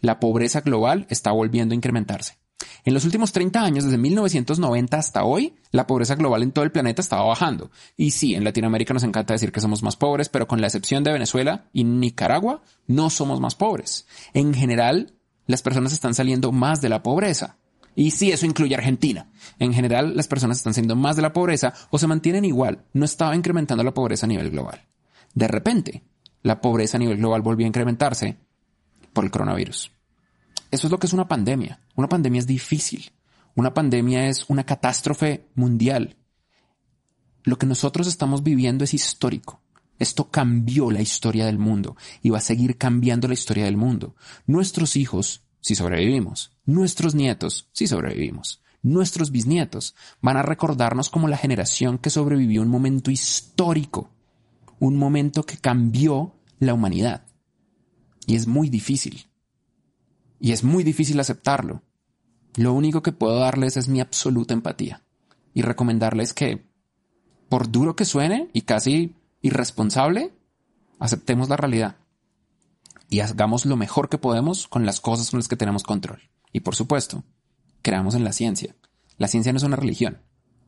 la 0.00 0.20
pobreza 0.20 0.60
global 0.60 1.06
está 1.10 1.32
volviendo 1.32 1.72
a 1.72 1.76
incrementarse. 1.76 2.39
En 2.84 2.94
los 2.94 3.04
últimos 3.04 3.32
30 3.32 3.62
años, 3.62 3.84
desde 3.84 3.98
1990 3.98 4.96
hasta 4.96 5.24
hoy, 5.24 5.54
la 5.70 5.86
pobreza 5.86 6.14
global 6.14 6.42
en 6.42 6.52
todo 6.52 6.64
el 6.64 6.72
planeta 6.72 7.02
estaba 7.02 7.24
bajando. 7.24 7.70
Y 7.96 8.12
sí, 8.12 8.34
en 8.34 8.44
Latinoamérica 8.44 8.94
nos 8.94 9.02
encanta 9.02 9.34
decir 9.34 9.52
que 9.52 9.60
somos 9.60 9.82
más 9.82 9.96
pobres, 9.96 10.28
pero 10.28 10.46
con 10.46 10.60
la 10.60 10.66
excepción 10.66 11.04
de 11.04 11.12
Venezuela 11.12 11.66
y 11.72 11.84
Nicaragua, 11.84 12.62
no 12.86 13.10
somos 13.10 13.40
más 13.40 13.54
pobres. 13.54 14.06
En 14.32 14.54
general, 14.54 15.14
las 15.46 15.62
personas 15.62 15.92
están 15.92 16.14
saliendo 16.14 16.52
más 16.52 16.80
de 16.80 16.88
la 16.88 17.02
pobreza. 17.02 17.56
Y 17.94 18.12
sí, 18.12 18.30
eso 18.30 18.46
incluye 18.46 18.74
Argentina. 18.74 19.30
En 19.58 19.74
general, 19.74 20.16
las 20.16 20.28
personas 20.28 20.58
están 20.58 20.74
saliendo 20.74 20.96
más 20.96 21.16
de 21.16 21.22
la 21.22 21.32
pobreza 21.32 21.74
o 21.90 21.98
se 21.98 22.06
mantienen 22.06 22.44
igual. 22.44 22.84
No 22.92 23.04
estaba 23.04 23.36
incrementando 23.36 23.82
la 23.84 23.94
pobreza 23.94 24.26
a 24.26 24.28
nivel 24.28 24.50
global. 24.50 24.86
De 25.34 25.48
repente, 25.48 26.04
la 26.42 26.60
pobreza 26.60 26.96
a 26.96 27.00
nivel 27.00 27.18
global 27.18 27.42
volvió 27.42 27.66
a 27.66 27.68
incrementarse 27.68 28.38
por 29.12 29.24
el 29.24 29.30
coronavirus. 29.30 29.92
Eso 30.70 30.86
es 30.86 30.90
lo 30.90 30.98
que 30.98 31.06
es 31.06 31.12
una 31.12 31.28
pandemia. 31.28 31.80
Una 31.96 32.08
pandemia 32.08 32.38
es 32.38 32.46
difícil. 32.46 33.12
Una 33.54 33.74
pandemia 33.74 34.28
es 34.28 34.44
una 34.48 34.64
catástrofe 34.64 35.48
mundial. 35.54 36.16
Lo 37.42 37.58
que 37.58 37.66
nosotros 37.66 38.06
estamos 38.06 38.42
viviendo 38.42 38.84
es 38.84 38.94
histórico. 38.94 39.60
Esto 39.98 40.30
cambió 40.30 40.90
la 40.90 41.02
historia 41.02 41.46
del 41.46 41.58
mundo 41.58 41.96
y 42.22 42.30
va 42.30 42.38
a 42.38 42.42
seguir 42.42 42.78
cambiando 42.78 43.28
la 43.28 43.34
historia 43.34 43.64
del 43.64 43.76
mundo. 43.76 44.14
Nuestros 44.46 44.96
hijos, 44.96 45.42
si 45.60 45.74
sobrevivimos, 45.74 46.52
nuestros 46.64 47.14
nietos, 47.14 47.68
si 47.72 47.86
sobrevivimos, 47.86 48.62
nuestros 48.82 49.30
bisnietos 49.30 49.94
van 50.22 50.38
a 50.38 50.42
recordarnos 50.42 51.10
como 51.10 51.28
la 51.28 51.36
generación 51.36 51.98
que 51.98 52.08
sobrevivió 52.08 52.62
un 52.62 52.68
momento 52.68 53.10
histórico, 53.10 54.10
un 54.78 54.96
momento 54.96 55.44
que 55.44 55.58
cambió 55.58 56.34
la 56.58 56.72
humanidad. 56.72 57.26
Y 58.26 58.36
es 58.36 58.46
muy 58.46 58.70
difícil. 58.70 59.29
Y 60.40 60.52
es 60.52 60.64
muy 60.64 60.82
difícil 60.82 61.20
aceptarlo. 61.20 61.82
Lo 62.56 62.72
único 62.72 63.02
que 63.02 63.12
puedo 63.12 63.38
darles 63.38 63.76
es 63.76 63.88
mi 63.88 64.00
absoluta 64.00 64.54
empatía 64.54 65.02
y 65.54 65.62
recomendarles 65.62 66.34
que, 66.34 66.66
por 67.48 67.70
duro 67.70 67.94
que 67.94 68.04
suene 68.04 68.50
y 68.52 68.62
casi 68.62 69.14
irresponsable, 69.42 70.32
aceptemos 70.98 71.48
la 71.48 71.56
realidad 71.56 71.96
y 73.10 73.20
hagamos 73.20 73.66
lo 73.66 73.76
mejor 73.76 74.08
que 74.08 74.18
podemos 74.18 74.68
con 74.68 74.86
las 74.86 75.00
cosas 75.00 75.30
con 75.30 75.40
las 75.40 75.48
que 75.48 75.56
tenemos 75.56 75.82
control. 75.82 76.22
Y 76.52 76.60
por 76.60 76.76
supuesto, 76.76 77.24
creamos 77.82 78.14
en 78.14 78.24
la 78.24 78.32
ciencia. 78.32 78.76
La 79.18 79.28
ciencia 79.28 79.52
no 79.52 79.58
es 79.58 79.64
una 79.64 79.76
religión. 79.76 80.22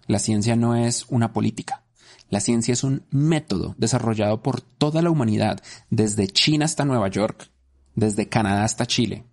La 0.06 0.18
ciencia 0.18 0.56
no 0.56 0.74
es 0.74 1.06
una 1.08 1.32
política. 1.32 1.84
La 2.28 2.40
ciencia 2.40 2.72
es 2.72 2.82
un 2.82 3.06
método 3.10 3.74
desarrollado 3.78 4.42
por 4.42 4.60
toda 4.60 5.02
la 5.02 5.10
humanidad, 5.10 5.62
desde 5.90 6.26
China 6.26 6.64
hasta 6.64 6.84
Nueva 6.84 7.08
York, 7.08 7.50
desde 7.94 8.28
Canadá 8.28 8.64
hasta 8.64 8.86
Chile, 8.86 9.24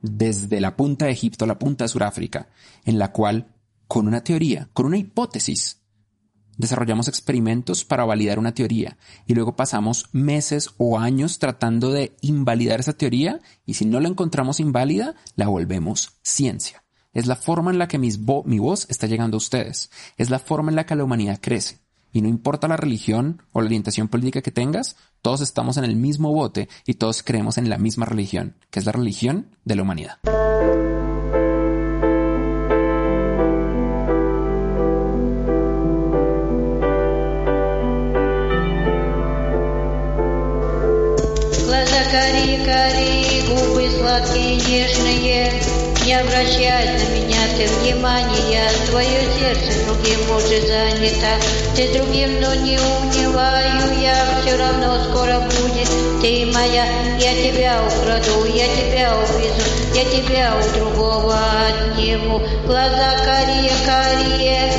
desde 0.00 0.60
la 0.60 0.76
punta 0.76 1.06
de 1.06 1.12
Egipto 1.12 1.44
a 1.44 1.48
la 1.48 1.58
punta 1.58 1.84
de 1.84 1.88
Sudáfrica, 1.88 2.48
en 2.84 2.98
la 2.98 3.12
cual, 3.12 3.54
con 3.88 4.06
una 4.06 4.22
teoría, 4.22 4.68
con 4.72 4.86
una 4.86 4.98
hipótesis, 4.98 5.82
desarrollamos 6.56 7.08
experimentos 7.08 7.84
para 7.84 8.04
validar 8.04 8.38
una 8.38 8.54
teoría 8.54 8.96
y 9.26 9.34
luego 9.34 9.56
pasamos 9.56 10.08
meses 10.12 10.70
o 10.78 10.98
años 10.98 11.38
tratando 11.38 11.90
de 11.92 12.16
invalidar 12.20 12.80
esa 12.80 12.94
teoría 12.94 13.40
y 13.64 13.74
si 13.74 13.84
no 13.84 14.00
la 14.00 14.08
encontramos 14.08 14.60
inválida, 14.60 15.14
la 15.34 15.48
volvemos 15.48 16.18
ciencia. 16.22 16.82
Es 17.12 17.26
la 17.26 17.36
forma 17.36 17.70
en 17.70 17.78
la 17.78 17.88
que 17.88 17.98
mi 17.98 18.58
voz 18.58 18.86
está 18.90 19.06
llegando 19.06 19.36
a 19.36 19.38
ustedes. 19.38 19.90
Es 20.18 20.28
la 20.28 20.38
forma 20.38 20.70
en 20.70 20.76
la 20.76 20.84
que 20.84 20.94
la 20.94 21.04
humanidad 21.04 21.38
crece 21.40 21.85
Y 22.15 22.21
no 22.21 22.27
importa 22.27 22.67
la 22.67 22.77
religión 22.77 23.41
o 23.53 23.61
la 23.61 23.67
orientación 23.67 24.07
política 24.07 24.41
que 24.41 24.51
tengas, 24.51 24.97
todos 25.21 25.41
estamos 25.41 25.77
en 25.77 25.85
el 25.85 25.95
mismo 25.95 26.33
bote 26.33 26.67
y 26.85 26.95
todos 26.95 27.23
creemos 27.23 27.57
en 27.57 27.69
la 27.69 27.77
misma 27.77 28.05
religión, 28.05 28.55
que 28.69 28.79
es 28.79 28.85
la 28.85 28.91
religión 28.91 29.47
de 29.63 29.75
la 29.75 29.83
humanidad. 29.83 30.19
Не 46.11 46.15
обращай 46.15 46.87
на 46.87 47.09
меня 47.13 47.47
ты 47.55 47.67
внимания, 47.79 48.67
твое 48.87 49.21
сердце 49.39 49.85
другим 49.85 50.19
уже 50.35 50.59
занято. 50.67 51.64
Ты 51.76 51.92
другим, 51.92 52.40
но 52.40 52.54
не 52.54 52.78
унываю 52.78 54.00
я, 54.00 54.16
все 54.40 54.56
равно 54.56 54.98
скоро 55.04 55.40
будет 55.40 55.88
ты 56.22 56.46
моя. 56.46 56.86
Я 57.18 57.34
тебя 57.34 57.82
украду, 57.84 58.46
я 58.46 58.66
тебя 58.66 59.14
увезу, 59.14 59.60
я 59.94 60.04
тебя 60.06 60.54
у 60.56 60.78
другого 60.78 61.38
отниму. 61.68 62.40
Глаза 62.64 63.12
карие, 63.26 63.72
карие, 63.84 64.72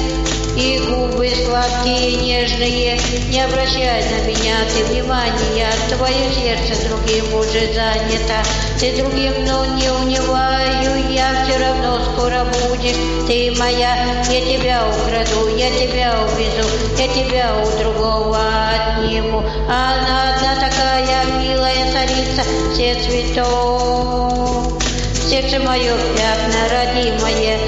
и 0.57 0.79
губы 0.79 1.29
сладкие, 1.45 2.17
нежные. 2.17 2.99
Не 3.29 3.41
обращай 3.41 4.03
на 4.03 4.27
меня 4.27 4.55
ты 4.73 4.83
внимания, 4.85 5.69
твое 5.89 6.33
сердце 6.33 6.87
другим 6.87 7.31
уже 7.35 7.71
занято. 7.73 8.41
Ты 8.79 8.95
другим, 8.97 9.45
но 9.45 9.65
не 9.75 9.89
унываю, 9.89 11.13
я 11.13 11.45
все 11.45 11.59
равно 11.59 11.99
скоро 12.11 12.45
будешь. 12.45 12.95
Ты 13.27 13.53
моя, 13.59 13.95
я 14.29 14.41
тебя 14.41 14.81
украду, 14.87 15.55
я 15.55 15.69
тебя 15.69 16.15
увезу, 16.23 16.67
я 16.97 17.07
тебя 17.07 17.55
у 17.61 17.79
другого 17.79 18.39
отниму. 18.73 19.39
Она 19.69 20.33
одна 20.33 20.55
такая 20.55 21.25
милая 21.39 21.91
царица, 21.91 22.43
все 22.73 22.95
цветов. 22.95 24.81
Сердце 25.29 25.59
мое 25.59 25.93
пятна 26.15 26.69
родимое, 26.71 27.59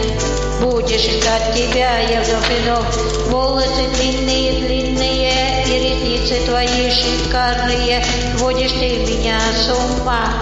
будешь 0.61 1.05
искать 1.05 1.53
тебя, 1.53 1.99
я 1.99 2.21
вновь 2.21 2.49
и 2.49 2.61
вновь. 2.63 2.95
Волосы 3.29 3.87
длинные, 3.95 4.51
длинные, 4.61 5.63
и 5.65 5.79
ресницы 5.79 6.45
твои 6.45 6.89
шикарные, 6.89 8.03
водишь 8.37 8.71
ты 8.71 8.97
меня 8.99 9.39
с 9.55 9.69
ума. 9.69 10.41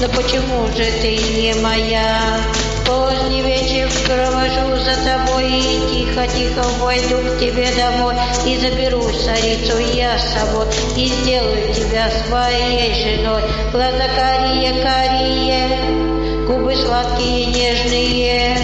Но 0.00 0.08
почему 0.08 0.66
же 0.68 0.84
ты 1.00 1.16
не 1.16 1.54
моя? 1.62 2.40
Поздний 2.86 3.42
вечер 3.42 3.88
провожу 4.06 4.76
за 4.76 4.94
тобой 5.04 5.50
и 5.50 5.80
тихо-тихо 5.90 6.62
войду 6.80 7.16
к 7.16 7.38
тебе 7.38 7.68
домой 7.74 8.14
и 8.44 8.58
заберу 8.58 9.02
царицу 9.10 9.78
я 9.94 10.18
с 10.18 10.34
собой 10.34 10.66
и 10.96 11.06
сделаю 11.06 11.72
тебя 11.72 12.10
своей 12.26 12.94
женой. 12.94 13.42
Глаза 13.72 14.08
карие-карие, 14.14 15.78
губы 16.46 16.76
сладкие 16.76 17.46
нежные, 17.46 18.58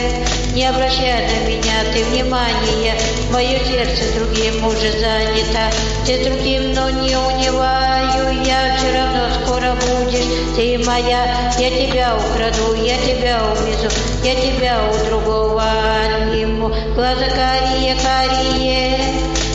не 0.55 0.67
обращай 0.67 1.27
на 1.27 1.49
меня 1.49 1.85
ты 1.93 2.05
внимания, 2.05 2.95
мое 3.33 3.59
сердце 3.65 4.13
другим 4.17 4.67
уже 4.67 4.91
занято, 4.99 5.71
ты 6.05 6.25
другим, 6.25 6.73
но 6.73 6.91
не 6.91 7.17
унываю, 7.17 8.45
я 8.45 8.77
все 8.77 8.93
равно 8.93 9.29
скоро 9.45 9.75
будешь, 9.75 10.57
ты 10.57 10.79
моя, 10.85 11.53
я 11.59 11.71
тебя 11.71 12.17
украду, 12.17 12.75
я 12.83 12.97
тебя 12.99 13.43
увезу, 13.53 13.89
я 14.25 14.35
тебя 14.35 14.81
у 14.91 15.07
другого 15.07 15.63
отниму, 15.63 16.69
глаза 16.95 17.27
карие-карие, 17.29 18.99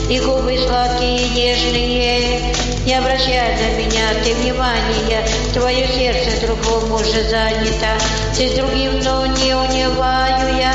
и 0.08 0.20
губы 0.20 0.56
сладкие 0.66 1.28
нежные, 1.30 2.54
не 2.86 2.94
обращай 2.94 3.56
на 3.56 3.76
меня 3.76 4.06
ты 4.24 4.32
внимания, 4.34 5.26
твое 5.52 5.88
сердце 5.88 6.46
другому 6.46 6.94
уже 6.94 7.28
занято, 7.28 7.88
ты 8.36 8.48
с 8.48 8.52
другим, 8.52 9.00
но 9.02 9.26
не 9.26 9.54
унываю. 9.54 10.56
Я, 10.56 10.72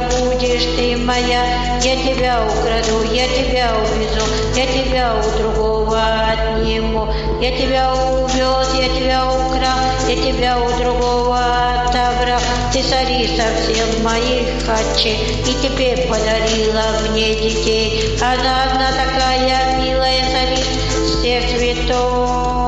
будешь 0.00 0.64
ты 0.76 0.96
моя, 0.96 1.42
я 1.82 1.96
тебя 1.96 2.44
украду, 2.44 3.02
я 3.12 3.26
тебя 3.28 3.70
увезу, 3.76 4.26
я 4.54 4.66
тебя 4.66 5.14
у 5.16 5.38
другого 5.38 6.00
отниму, 6.32 7.12
я 7.40 7.56
тебя 7.56 7.92
увез, 7.94 8.74
я 8.74 8.88
тебя 8.88 9.26
украл, 9.26 9.78
я 10.08 10.16
тебя 10.16 10.58
у 10.58 10.68
другого 10.78 11.38
отобрал, 11.84 12.40
ты 12.72 12.82
цари 12.82 13.28
совсем 13.36 14.02
моих 14.02 14.64
хачи, 14.66 15.16
и 15.46 15.56
теперь 15.62 16.06
подарила 16.08 16.82
мне 17.10 17.34
детей, 17.34 18.16
она 18.20 18.64
одна 18.64 18.90
такая 18.92 19.78
милая 19.78 20.22
царица 20.30 21.18
всех 21.18 21.58
цветов. 21.58 22.58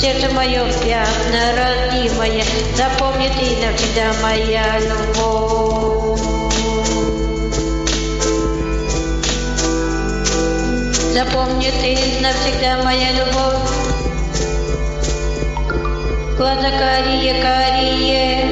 Сердце 0.00 0.32
мое 0.32 0.64
пятна 0.84 1.54
родимое, 1.56 2.44
запомни 2.76 3.28
ты 3.28 3.66
навсегда 3.66 4.12
моя 4.22 4.78
любовь. 4.78 5.97
Запомни 11.18 11.70
ты 11.82 11.98
навсегда 12.22 12.80
моя 12.84 13.10
любовь. 13.10 13.58
Глаза 16.36 16.70
карие-карие, 16.70 18.46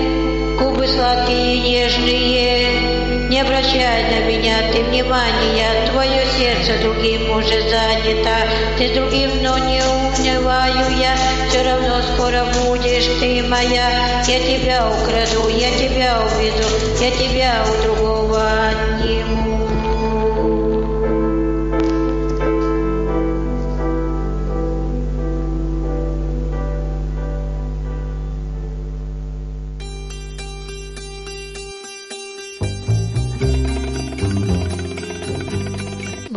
губы 0.59 0.89
сладкие 0.89 1.61
нежные, 1.61 3.29
не 3.29 3.41
обращай 3.41 4.03
на 4.11 4.19
меня 4.27 4.57
ты 4.73 4.83
внимания, 4.83 5.87
твое 5.93 6.27
сердце 6.37 6.83
другим 6.83 7.31
уже 7.31 7.63
занято, 7.71 8.37
ты 8.79 8.93
другим, 8.95 9.31
но 9.45 9.59
не 9.59 9.81
унываю 9.85 10.91
я, 10.99 11.17
все 11.49 11.63
равно 11.63 12.03
скоро 12.15 12.47
будешь 12.65 13.07
ты 13.21 13.45
моя, 13.45 14.25
я 14.27 14.41
тебя 14.41 14.89
украду, 14.89 15.49
я 15.51 15.71
тебя 15.79 16.19
уведу, 16.21 16.69
я 17.01 17.11
тебя 17.13 17.65
у 17.65 17.83
другого 17.85 18.43
отниму. 18.43 18.96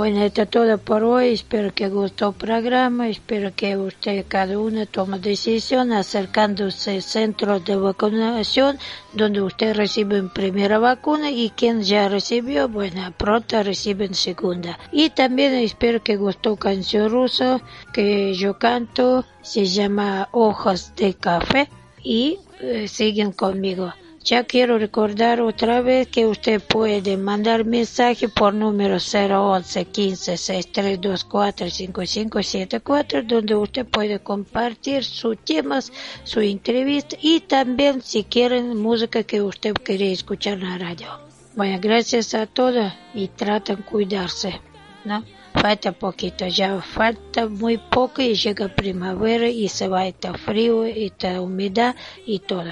Bueno, 0.09 0.25
es 0.25 0.49
todo 0.49 0.79
por 0.79 1.03
hoy. 1.03 1.33
Espero 1.33 1.71
que 1.71 1.87
gustó 1.87 2.29
el 2.29 2.33
programa. 2.33 3.09
Espero 3.09 3.53
que 3.55 3.77
usted, 3.77 4.25
cada 4.27 4.57
uno, 4.57 4.87
tome 4.87 5.19
decisión 5.19 5.93
acercándose 5.93 6.97
a 6.97 7.01
centros 7.01 7.63
de 7.63 7.75
vacunación 7.75 8.79
donde 9.13 9.43
usted 9.43 9.75
recibe 9.75 10.23
primera 10.23 10.79
vacuna 10.79 11.29
y 11.29 11.51
quien 11.51 11.83
ya 11.83 12.09
recibió, 12.09 12.67
bueno, 12.67 13.13
pronto 13.17 13.61
reciben 13.61 14.15
segunda. 14.15 14.79
Y 14.91 15.11
también 15.11 15.53
espero 15.53 16.01
que 16.01 16.15
gustó 16.15 16.55
canción 16.55 17.11
rusa 17.11 17.61
que 17.93 18.33
yo 18.33 18.57
canto. 18.57 19.25
Se 19.43 19.65
llama 19.65 20.27
Hojas 20.31 20.95
de 20.95 21.13
Café 21.13 21.69
y 22.01 22.39
eh, 22.61 22.87
siguen 22.87 23.31
conmigo. 23.31 23.93
Ya 24.29 24.43
quiero 24.43 24.77
recordar 24.77 25.41
otra 25.41 25.81
vez 25.81 26.07
que 26.07 26.27
usted 26.27 26.61
puede 26.61 27.17
mandar 27.17 27.65
mensaje 27.65 28.29
por 28.29 28.53
número 28.53 28.97
011 28.97 29.85
15 29.85 30.37
6324 30.37 31.71
5574 31.71 33.23
donde 33.23 33.55
usted 33.55 33.87
puede 33.87 34.19
compartir 34.19 35.03
sus 35.03 35.35
temas, 35.39 35.91
su 36.25 36.41
entrevista 36.41 37.17
y 37.19 37.39
también 37.39 38.03
si 38.03 38.23
quieren 38.23 38.77
música 38.77 39.23
que 39.23 39.41
usted 39.41 39.73
quiere 39.73 40.11
escuchar 40.11 40.59
en 40.59 40.69
la 40.69 40.77
radio. 40.77 41.07
Bueno, 41.55 41.79
gracias 41.81 42.35
a 42.35 42.45
todos 42.45 42.93
y 43.15 43.29
traten 43.29 43.77
cuidarse, 43.77 44.61
¿no? 45.05 45.23
Falta 45.55 45.91
poquito, 45.91 46.45
ya 46.45 46.79
falta 46.83 47.47
muy 47.47 47.79
poco 47.79 48.21
y 48.21 48.35
llega 48.35 48.67
primavera 48.67 49.49
y 49.49 49.69
se 49.69 49.87
va 49.87 50.03
a 50.03 50.33
frío 50.37 50.87
y 50.87 51.05
está 51.05 51.41
humedad 51.41 51.95
y 52.27 52.37
todo 52.37 52.71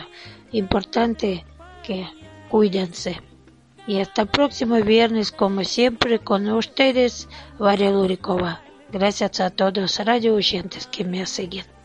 importante 0.57 1.45
que 1.83 2.07
cuídense. 2.49 3.21
Y 3.85 3.99
hasta 3.99 4.23
el 4.23 4.27
próximo 4.27 4.75
viernes, 4.81 5.31
como 5.31 5.63
siempre, 5.63 6.19
con 6.19 6.47
ustedes, 6.51 7.29
Varia 7.57 7.91
Lurikova. 7.91 8.61
Gracias 8.91 9.39
a 9.39 9.49
todos 9.49 9.97
radio 9.99 10.35
oyentes 10.35 10.87
que 10.87 11.05
me 11.05 11.25
siguen. 11.25 11.76